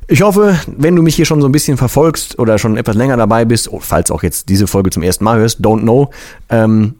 ich 0.08 0.22
hoffe, 0.22 0.60
wenn 0.68 0.96
du 0.96 1.02
mich 1.02 1.16
hier 1.16 1.25
schon 1.25 1.42
so 1.42 1.48
ein 1.48 1.52
bisschen 1.52 1.78
verfolgst 1.78 2.38
oder 2.38 2.60
schon 2.60 2.78
etwas 2.78 2.96
länger 2.96 3.18
dabei 3.18 3.44
bist, 3.44 3.74
oh, 3.74 3.80
falls 3.80 4.12
auch 4.12 4.22
jetzt 4.22 4.50
diese 4.50 4.68
Folge 4.68 4.92
zum 4.92 5.02
ersten 5.02 5.24
Mal 5.24 5.40
hörst, 5.40 5.62
don't 5.62 5.82
know, 5.82 6.12
ähm, 6.50 6.94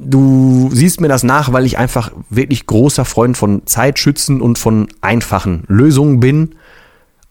du 0.00 0.70
siehst 0.72 1.00
mir 1.00 1.08
das 1.08 1.22
nach, 1.22 1.52
weil 1.52 1.66
ich 1.66 1.78
einfach 1.78 2.12
wirklich 2.28 2.66
großer 2.66 3.04
Freund 3.04 3.36
von 3.36 3.62
Zeitschützen 3.66 4.40
und 4.40 4.58
von 4.58 4.88
einfachen 5.00 5.64
Lösungen 5.68 6.20
bin. 6.20 6.54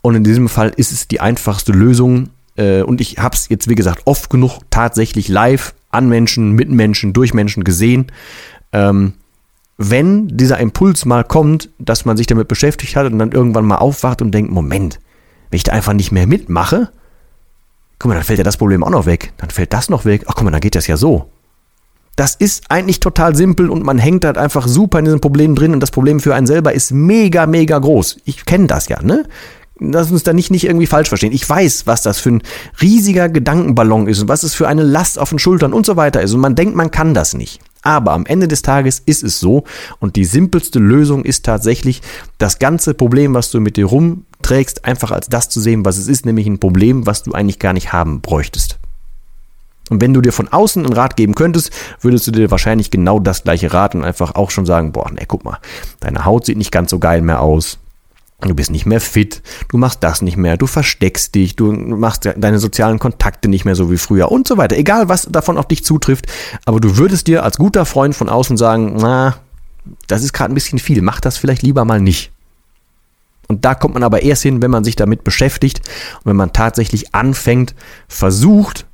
Und 0.02 0.16
in 0.16 0.24
diesem 0.24 0.48
Fall 0.48 0.72
ist 0.76 0.92
es 0.92 1.08
die 1.08 1.20
einfachste 1.20 1.72
Lösung. 1.72 2.30
Äh, 2.56 2.84
und 2.84 3.02
ich 3.02 3.18
habe 3.18 3.36
es 3.36 3.50
jetzt, 3.50 3.68
wie 3.68 3.76
gesagt, 3.76 4.02
oft 4.06 4.30
genug 4.30 4.60
tatsächlich 4.70 5.28
live 5.28 5.74
an 5.92 6.08
Menschen, 6.08 6.52
mit 6.52 6.70
Menschen, 6.70 7.14
durch 7.14 7.34
Menschen 7.34 7.64
gesehen. 7.64 8.08
Ähm, 8.72 9.14
wenn 9.78 10.28
dieser 10.28 10.60
Impuls 10.60 11.06
mal 11.06 11.24
kommt, 11.24 11.70
dass 11.80 12.06
man 12.06 12.18
sich 12.18 12.28
damit 12.28 12.48
beschäftigt 12.48 12.96
hat 12.96 13.12
und 13.12 13.18
dann 13.18 13.32
irgendwann 13.32 13.66
mal 13.66 13.78
aufwacht 13.78 14.22
und 14.22 14.32
denkt, 14.32 14.52
Moment, 14.52 15.00
wenn 15.50 15.58
ich 15.58 15.64
da 15.64 15.72
einfach 15.72 15.94
nicht 15.94 16.12
mehr 16.12 16.28
mitmache, 16.28 16.92
guck 17.98 18.10
mal, 18.10 18.16
dann 18.16 18.24
fällt 18.24 18.40
ja 18.40 18.44
das 18.44 18.58
Problem 18.58 18.84
auch 18.84 18.90
noch 18.90 19.06
weg. 19.06 19.34
Dann 19.38 19.50
fällt 19.50 19.74
das 19.74 19.90
noch 19.90 20.06
weg. 20.06 20.26
Ach 20.28 20.36
guck 20.36 20.44
mal, 20.44 20.52
dann 20.52 20.62
geht 20.62 20.76
das 20.76 20.88
ja 20.88 20.98
so. 20.98 21.30
Das 22.20 22.36
ist 22.36 22.66
eigentlich 22.68 23.00
total 23.00 23.34
simpel 23.34 23.70
und 23.70 23.82
man 23.82 23.98
hängt 23.98 24.26
halt 24.26 24.38
einfach 24.38 24.68
super 24.68 25.00
in 25.00 25.06
diesem 25.06 25.22
Problem 25.22 25.56
drin 25.56 25.72
und 25.72 25.80
das 25.80 25.90
Problem 25.90 26.20
für 26.20 26.36
einen 26.36 26.48
selber 26.48 26.74
ist 26.74 26.92
mega, 26.92 27.46
mega 27.46 27.80
groß. 27.80 28.18
Ich 28.26 28.44
kenne 28.44 28.68
das 28.68 28.90
ja, 28.90 29.02
ne? 29.02 29.24
Lass 29.80 30.12
uns 30.12 30.24
da 30.24 30.34
nicht, 30.34 30.52
nicht 30.52 30.66
irgendwie 30.66 30.86
falsch 30.86 31.08
verstehen. 31.08 31.32
Ich 31.32 31.48
weiß, 31.48 31.88
was 31.88 32.02
das 32.02 32.20
für 32.20 32.32
ein 32.32 32.44
riesiger 32.82 33.30
Gedankenballon 33.30 34.08
ist 34.08 34.20
und 34.20 34.28
was 34.28 34.44
es 34.44 34.54
für 34.54 34.68
eine 34.68 34.84
Last 34.84 35.18
auf 35.18 35.30
den 35.30 35.40
Schultern 35.40 35.72
und 35.72 35.86
so 35.86 35.96
weiter 35.96 36.22
ist. 36.22 36.34
Und 36.34 36.42
man 36.42 36.56
denkt, 36.56 36.76
man 36.76 36.92
kann 36.92 37.14
das 37.14 37.36
nicht. 37.36 37.62
Aber 37.84 38.12
am 38.12 38.26
Ende 38.26 38.50
des 38.50 38.64
Tages 38.64 39.02
ist 39.06 39.24
es 39.24 39.40
so 39.40 39.64
und 40.02 40.18
die 40.18 40.26
simpelste 40.26 40.80
Lösung 40.80 41.24
ist 41.24 41.46
tatsächlich, 41.46 42.02
das 42.38 42.60
ganze 42.60 42.96
Problem, 42.96 43.34
was 43.34 43.50
du 43.50 43.62
mit 43.62 43.78
dir 43.78 43.86
rumträgst, 43.86 44.84
einfach 44.84 45.12
als 45.12 45.28
das 45.30 45.48
zu 45.48 45.62
sehen, 45.62 45.86
was 45.86 45.98
es 45.98 46.10
ist, 46.10 46.26
nämlich 46.26 46.48
ein 46.48 46.60
Problem, 46.60 47.06
was 47.06 47.24
du 47.24 47.32
eigentlich 47.32 47.60
gar 47.60 47.72
nicht 47.72 47.94
haben 47.94 48.20
bräuchtest. 48.20 48.79
Und 49.90 50.02
wenn 50.02 50.14
du 50.14 50.22
dir 50.22 50.32
von 50.32 50.48
außen 50.48 50.86
einen 50.86 50.94
Rat 50.94 51.16
geben 51.16 51.36
könntest, 51.36 51.72
würdest 52.02 52.28
du 52.28 52.32
dir 52.32 52.52
wahrscheinlich 52.52 52.92
genau 52.92 53.20
das 53.20 53.44
gleiche 53.44 53.74
raten 53.74 54.00
und 54.00 54.06
einfach 54.06 54.36
auch 54.36 54.52
schon 54.52 54.66
sagen, 54.66 54.92
boah, 54.92 55.12
ne, 55.12 55.22
guck 55.28 55.44
mal, 55.44 55.58
deine 56.00 56.26
Haut 56.26 56.46
sieht 56.46 56.58
nicht 56.58 56.72
ganz 56.72 56.92
so 56.92 57.00
geil 57.00 57.22
mehr 57.22 57.42
aus. 57.42 57.80
Du 58.42 58.56
bist 58.56 58.72
nicht 58.72 58.86
mehr 58.86 59.02
fit, 59.02 59.42
du 59.68 59.78
machst 59.78 60.02
das 60.02 60.22
nicht 60.22 60.38
mehr, 60.38 60.56
du 60.56 60.66
versteckst 60.66 61.36
dich, 61.36 61.58
du 61.58 61.74
machst 61.74 62.30
deine 62.38 62.60
sozialen 62.60 62.98
Kontakte 62.98 63.50
nicht 63.50 63.66
mehr 63.66 63.76
so 63.76 63.92
wie 63.92 63.98
früher 63.98 64.32
und 64.32 64.48
so 64.48 64.56
weiter. 64.56 64.78
Egal, 64.78 65.10
was 65.10 65.28
davon 65.30 65.58
auf 65.58 65.68
dich 65.68 65.84
zutrifft, 65.84 66.26
aber 66.64 66.80
du 66.80 66.96
würdest 66.96 67.28
dir 67.28 67.44
als 67.44 67.58
guter 67.58 67.86
Freund 67.86 68.16
von 68.16 68.30
außen 68.30 68.56
sagen, 68.56 68.96
na, 68.98 69.36
das 70.08 70.24
ist 70.24 70.32
gerade 70.32 70.54
ein 70.54 70.56
bisschen 70.56 70.80
viel, 70.80 71.02
mach 71.02 71.20
das 71.20 71.38
vielleicht 71.38 71.64
lieber 71.64 71.84
mal 71.84 72.00
nicht. 72.00 72.32
Und 73.50 73.66
da 73.66 73.76
kommt 73.76 73.96
man 73.96 74.04
aber 74.04 74.22
erst 74.22 74.44
hin, 74.44 74.62
wenn 74.62 74.72
man 74.72 74.86
sich 74.86 74.96
damit 74.96 75.26
beschäftigt 75.26 75.82
und 76.20 76.28
wenn 76.28 76.36
man 76.38 76.54
tatsächlich 76.54 77.14
anfängt, 77.14 77.76
versucht, 78.08 78.86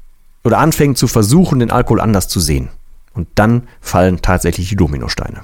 oder 0.46 0.60
anfängt 0.60 0.98
zu 0.98 1.08
versuchen, 1.08 1.60
den 1.60 1.72
Alkohol 1.72 2.00
anders 2.00 2.30
zu 2.30 2.40
sehen. 2.40 2.70
Und 3.14 3.28
dann 3.36 3.64
fallen 3.82 4.22
tatsächlich 4.22 4.70
die 4.70 4.76
Dominosteine. 4.76 5.42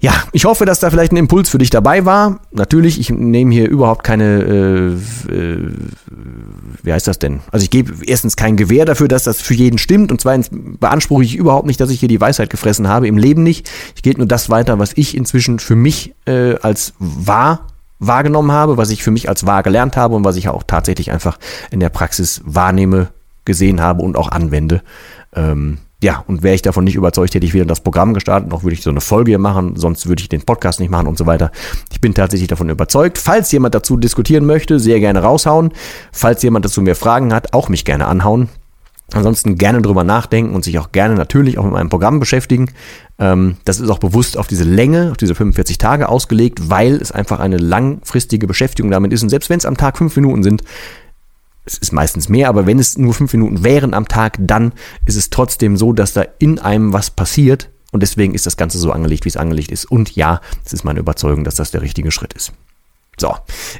Ja, 0.00 0.12
ich 0.30 0.44
hoffe, 0.44 0.64
dass 0.64 0.78
da 0.78 0.90
vielleicht 0.90 1.10
ein 1.10 1.16
Impuls 1.16 1.48
für 1.48 1.58
dich 1.58 1.70
dabei 1.70 2.04
war. 2.04 2.40
Natürlich, 2.52 3.00
ich 3.00 3.10
nehme 3.10 3.52
hier 3.52 3.68
überhaupt 3.68 4.04
keine, 4.04 4.96
äh, 5.28 5.32
äh, 5.32 5.72
wie 6.84 6.92
heißt 6.92 7.08
das 7.08 7.18
denn? 7.18 7.40
Also 7.50 7.64
ich 7.64 7.70
gebe 7.70 7.92
erstens 8.06 8.36
kein 8.36 8.56
Gewähr 8.56 8.84
dafür, 8.84 9.08
dass 9.08 9.24
das 9.24 9.40
für 9.40 9.54
jeden 9.54 9.78
stimmt 9.78 10.12
und 10.12 10.20
zweitens 10.20 10.50
beanspruche 10.52 11.24
ich 11.24 11.34
überhaupt 11.34 11.66
nicht, 11.66 11.80
dass 11.80 11.90
ich 11.90 11.98
hier 11.98 12.08
die 12.08 12.20
Weisheit 12.20 12.50
gefressen 12.50 12.86
habe, 12.86 13.08
im 13.08 13.18
Leben 13.18 13.42
nicht. 13.42 13.68
Ich 13.96 14.02
gebe 14.02 14.18
nur 14.18 14.28
das 14.28 14.50
weiter, 14.50 14.78
was 14.78 14.92
ich 14.94 15.16
inzwischen 15.16 15.58
für 15.58 15.74
mich 15.74 16.14
äh, 16.26 16.54
als 16.60 16.92
wahr 17.00 17.66
wahrgenommen 17.98 18.52
habe, 18.52 18.76
was 18.76 18.90
ich 18.90 19.02
für 19.02 19.10
mich 19.10 19.28
als 19.28 19.46
wahr 19.46 19.64
gelernt 19.64 19.96
habe 19.96 20.14
und 20.14 20.24
was 20.24 20.36
ich 20.36 20.48
auch 20.48 20.62
tatsächlich 20.64 21.10
einfach 21.10 21.38
in 21.72 21.80
der 21.80 21.88
Praxis 21.88 22.40
wahrnehme, 22.44 23.08
gesehen 23.48 23.80
habe 23.80 24.02
und 24.02 24.16
auch 24.16 24.30
anwende. 24.30 24.82
Ähm, 25.34 25.78
ja, 26.00 26.22
und 26.28 26.44
wäre 26.44 26.54
ich 26.54 26.62
davon 26.62 26.84
nicht 26.84 26.94
überzeugt, 26.94 27.34
hätte 27.34 27.44
ich 27.44 27.54
wieder 27.54 27.64
das 27.64 27.80
Programm 27.80 28.14
gestartet, 28.14 28.48
noch 28.50 28.62
würde 28.62 28.74
ich 28.74 28.82
so 28.82 28.90
eine 28.90 29.00
Folge 29.00 29.32
hier 29.32 29.38
machen, 29.40 29.74
sonst 29.74 30.06
würde 30.06 30.22
ich 30.22 30.28
den 30.28 30.42
Podcast 30.42 30.78
nicht 30.78 30.90
machen 30.90 31.08
und 31.08 31.18
so 31.18 31.26
weiter. 31.26 31.50
Ich 31.90 32.00
bin 32.00 32.14
tatsächlich 32.14 32.48
davon 32.48 32.70
überzeugt. 32.70 33.18
Falls 33.18 33.50
jemand 33.50 33.74
dazu 33.74 33.96
diskutieren 33.96 34.46
möchte, 34.46 34.78
sehr 34.78 35.00
gerne 35.00 35.22
raushauen. 35.22 35.72
Falls 36.12 36.40
jemand 36.42 36.64
dazu 36.64 36.82
mehr 36.82 36.94
Fragen 36.94 37.34
hat, 37.34 37.52
auch 37.52 37.68
mich 37.68 37.84
gerne 37.84 38.06
anhauen. 38.06 38.48
Ansonsten 39.12 39.56
gerne 39.56 39.80
drüber 39.82 40.04
nachdenken 40.04 40.54
und 40.54 40.64
sich 40.64 40.78
auch 40.78 40.92
gerne 40.92 41.14
natürlich 41.14 41.58
auch 41.58 41.64
mit 41.64 41.72
meinem 41.72 41.88
Programm 41.88 42.20
beschäftigen. 42.20 42.70
Ähm, 43.18 43.56
das 43.64 43.80
ist 43.80 43.88
auch 43.88 43.98
bewusst 43.98 44.36
auf 44.36 44.46
diese 44.46 44.64
Länge, 44.64 45.10
auf 45.10 45.16
diese 45.16 45.34
45 45.34 45.78
Tage 45.78 46.08
ausgelegt, 46.08 46.68
weil 46.70 46.96
es 46.96 47.10
einfach 47.10 47.40
eine 47.40 47.56
langfristige 47.56 48.46
Beschäftigung 48.46 48.90
damit 48.90 49.12
ist. 49.12 49.22
Und 49.22 49.30
selbst 49.30 49.50
wenn 49.50 49.58
es 49.58 49.66
am 49.66 49.78
Tag 49.78 49.96
fünf 49.98 50.14
Minuten 50.14 50.42
sind, 50.42 50.62
es 51.68 51.78
ist 51.78 51.92
meistens 51.92 52.28
mehr, 52.28 52.48
aber 52.48 52.66
wenn 52.66 52.78
es 52.78 52.96
nur 52.96 53.12
fünf 53.12 53.32
Minuten 53.34 53.62
wären 53.62 53.92
am 53.92 54.08
Tag, 54.08 54.38
dann 54.40 54.72
ist 55.04 55.16
es 55.16 55.28
trotzdem 55.28 55.76
so, 55.76 55.92
dass 55.92 56.14
da 56.14 56.24
in 56.38 56.58
einem 56.58 56.92
was 56.92 57.10
passiert. 57.10 57.70
Und 57.92 58.02
deswegen 58.02 58.34
ist 58.34 58.46
das 58.46 58.56
Ganze 58.56 58.78
so 58.78 58.90
angelegt, 58.90 59.24
wie 59.24 59.30
es 59.30 59.36
angelegt 59.36 59.70
ist. 59.70 59.84
Und 59.84 60.16
ja, 60.16 60.40
es 60.64 60.72
ist 60.72 60.84
meine 60.84 61.00
Überzeugung, 61.00 61.44
dass 61.44 61.54
das 61.54 61.70
der 61.70 61.82
richtige 61.82 62.10
Schritt 62.10 62.32
ist. 62.32 62.52
So, 63.20 63.34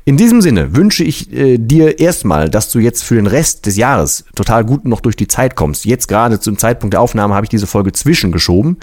in 0.04 0.16
diesem 0.16 0.42
Sinne 0.42 0.74
wünsche 0.74 1.04
ich 1.04 1.32
äh, 1.32 1.58
dir 1.58 2.00
erstmal, 2.00 2.50
dass 2.50 2.70
du 2.70 2.80
jetzt 2.80 3.04
für 3.04 3.14
den 3.14 3.28
Rest 3.28 3.66
des 3.66 3.76
Jahres 3.76 4.24
total 4.34 4.64
gut 4.64 4.84
noch 4.84 5.00
durch 5.00 5.14
die 5.14 5.28
Zeit 5.28 5.54
kommst. 5.54 5.84
Jetzt 5.84 6.08
gerade 6.08 6.40
zum 6.40 6.58
Zeitpunkt 6.58 6.94
der 6.94 7.00
Aufnahme 7.00 7.34
habe 7.34 7.44
ich 7.44 7.50
diese 7.50 7.68
Folge 7.68 7.92
zwischengeschoben. 7.92 8.78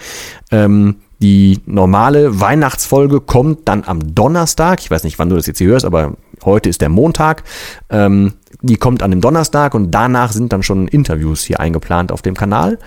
Ähm, 0.52 0.96
die 1.22 1.60
normale 1.66 2.40
Weihnachtsfolge 2.40 3.22
kommt 3.22 3.68
dann 3.68 3.84
am 3.84 4.16
Donnerstag. 4.16 4.80
Ich 4.82 4.92
weiß 4.92 5.04
nicht, 5.04 5.20
wann 5.20 5.30
du 5.30 5.36
das 5.36 5.48
jetzt 5.48 5.58
hier 5.58 5.68
hörst, 5.68 5.86
aber 5.86 6.16
heute 6.44 6.70
ist 6.70 6.82
der 6.82 6.90
Montag. 6.90 7.44
Ähm, 7.90 8.34
die 8.66 8.78
kommt 8.78 9.04
an 9.04 9.12
dem 9.12 9.22
Donnerstag 9.22 9.74
und 9.74 9.92
danach 9.92 10.32
sind 10.32 10.54
dann 10.54 10.64
schon 10.64 10.88
Interviews 10.88 11.44
hier 11.44 11.60
eingeplant 11.60 12.12
auf 12.12 12.22
dem 12.22 12.36
Kanal. 12.36 12.80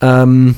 Ähm, 0.00 0.56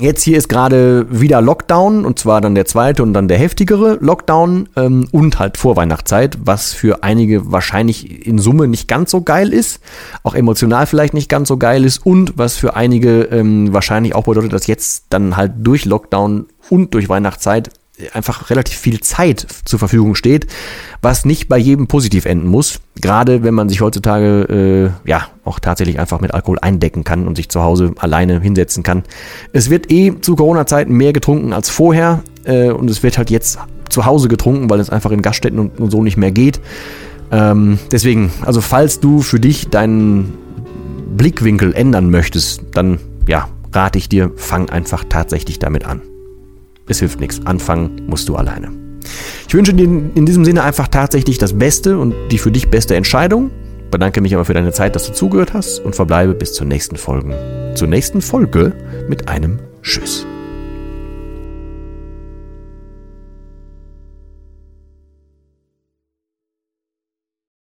Jetzt 0.00 0.22
hier 0.22 0.36
ist 0.36 0.48
gerade 0.48 1.06
wieder 1.10 1.40
Lockdown 1.40 2.04
und 2.04 2.18
zwar 2.20 2.40
dann 2.40 2.54
der 2.54 2.66
zweite 2.66 3.02
und 3.02 3.14
dann 3.14 3.26
der 3.26 3.38
heftigere 3.38 3.98
Lockdown 4.00 4.68
ähm, 4.76 5.08
und 5.10 5.40
halt 5.40 5.56
Vorweihnachtszeit, 5.56 6.38
was 6.44 6.72
für 6.72 7.02
einige 7.02 7.50
wahrscheinlich 7.50 8.26
in 8.26 8.38
Summe 8.38 8.68
nicht 8.68 8.86
ganz 8.86 9.10
so 9.10 9.22
geil 9.22 9.52
ist, 9.52 9.80
auch 10.22 10.36
emotional 10.36 10.86
vielleicht 10.86 11.14
nicht 11.14 11.28
ganz 11.28 11.48
so 11.48 11.56
geil 11.56 11.84
ist 11.84 12.04
und 12.06 12.34
was 12.36 12.56
für 12.56 12.76
einige 12.76 13.22
ähm, 13.22 13.72
wahrscheinlich 13.72 14.14
auch 14.14 14.24
bedeutet, 14.24 14.52
dass 14.52 14.68
jetzt 14.68 15.06
dann 15.08 15.36
halt 15.36 15.52
durch 15.58 15.84
Lockdown 15.84 16.46
und 16.68 16.94
durch 16.94 17.08
Weihnachtszeit 17.08 17.70
einfach 18.12 18.50
relativ 18.50 18.78
viel 18.78 19.00
Zeit 19.00 19.46
zur 19.64 19.78
Verfügung 19.78 20.14
steht, 20.14 20.46
was 21.02 21.24
nicht 21.24 21.48
bei 21.48 21.58
jedem 21.58 21.86
positiv 21.88 22.24
enden 22.24 22.48
muss. 22.48 22.80
Gerade 23.00 23.42
wenn 23.42 23.54
man 23.54 23.68
sich 23.68 23.80
heutzutage 23.80 24.92
äh, 25.04 25.08
ja 25.08 25.26
auch 25.44 25.58
tatsächlich 25.58 25.98
einfach 25.98 26.20
mit 26.20 26.34
Alkohol 26.34 26.58
eindecken 26.60 27.04
kann 27.04 27.26
und 27.26 27.36
sich 27.36 27.48
zu 27.48 27.62
Hause 27.62 27.92
alleine 27.98 28.40
hinsetzen 28.40 28.82
kann. 28.82 29.04
Es 29.52 29.70
wird 29.70 29.90
eh 29.90 30.20
zu 30.20 30.36
Corona-Zeiten 30.36 30.92
mehr 30.92 31.12
getrunken 31.12 31.52
als 31.52 31.70
vorher 31.70 32.22
äh, 32.44 32.70
und 32.70 32.90
es 32.90 33.02
wird 33.02 33.18
halt 33.18 33.30
jetzt 33.30 33.58
zu 33.88 34.04
Hause 34.04 34.28
getrunken, 34.28 34.70
weil 34.70 34.80
es 34.80 34.90
einfach 34.90 35.10
in 35.10 35.22
Gaststätten 35.22 35.58
und, 35.58 35.80
und 35.80 35.90
so 35.90 36.02
nicht 36.02 36.16
mehr 36.16 36.30
geht. 36.30 36.60
Ähm, 37.30 37.78
deswegen, 37.90 38.30
also 38.42 38.60
falls 38.60 39.00
du 39.00 39.20
für 39.20 39.40
dich 39.40 39.68
deinen 39.68 40.34
Blickwinkel 41.16 41.74
ändern 41.74 42.10
möchtest, 42.10 42.62
dann 42.74 42.98
ja, 43.26 43.48
rate 43.72 43.98
ich 43.98 44.08
dir, 44.08 44.30
fang 44.36 44.70
einfach 44.70 45.04
tatsächlich 45.08 45.58
damit 45.58 45.84
an 45.84 46.02
es 46.88 46.98
hilft 47.00 47.20
nichts. 47.20 47.40
Anfangen 47.44 48.02
musst 48.06 48.28
du 48.28 48.36
alleine. 48.36 48.70
Ich 49.46 49.54
wünsche 49.54 49.72
dir 49.74 49.84
in 49.84 50.26
diesem 50.26 50.44
Sinne 50.44 50.62
einfach 50.62 50.88
tatsächlich 50.88 51.38
das 51.38 51.58
Beste 51.58 51.98
und 51.98 52.14
die 52.30 52.38
für 52.38 52.50
dich 52.50 52.68
beste 52.68 52.94
Entscheidung. 52.96 53.50
Bedanke 53.90 54.20
mich 54.20 54.34
aber 54.34 54.44
für 54.44 54.54
deine 54.54 54.72
Zeit, 54.72 54.94
dass 54.94 55.06
du 55.06 55.12
zugehört 55.12 55.54
hast 55.54 55.78
und 55.80 55.96
verbleibe 55.96 56.34
bis 56.34 56.52
zur 56.52 56.66
nächsten 56.66 56.96
Folge. 56.96 57.72
Zur 57.74 57.88
nächsten 57.88 58.20
Folge 58.20 58.72
mit 59.08 59.28
einem 59.28 59.60
Tschüss. 59.82 60.26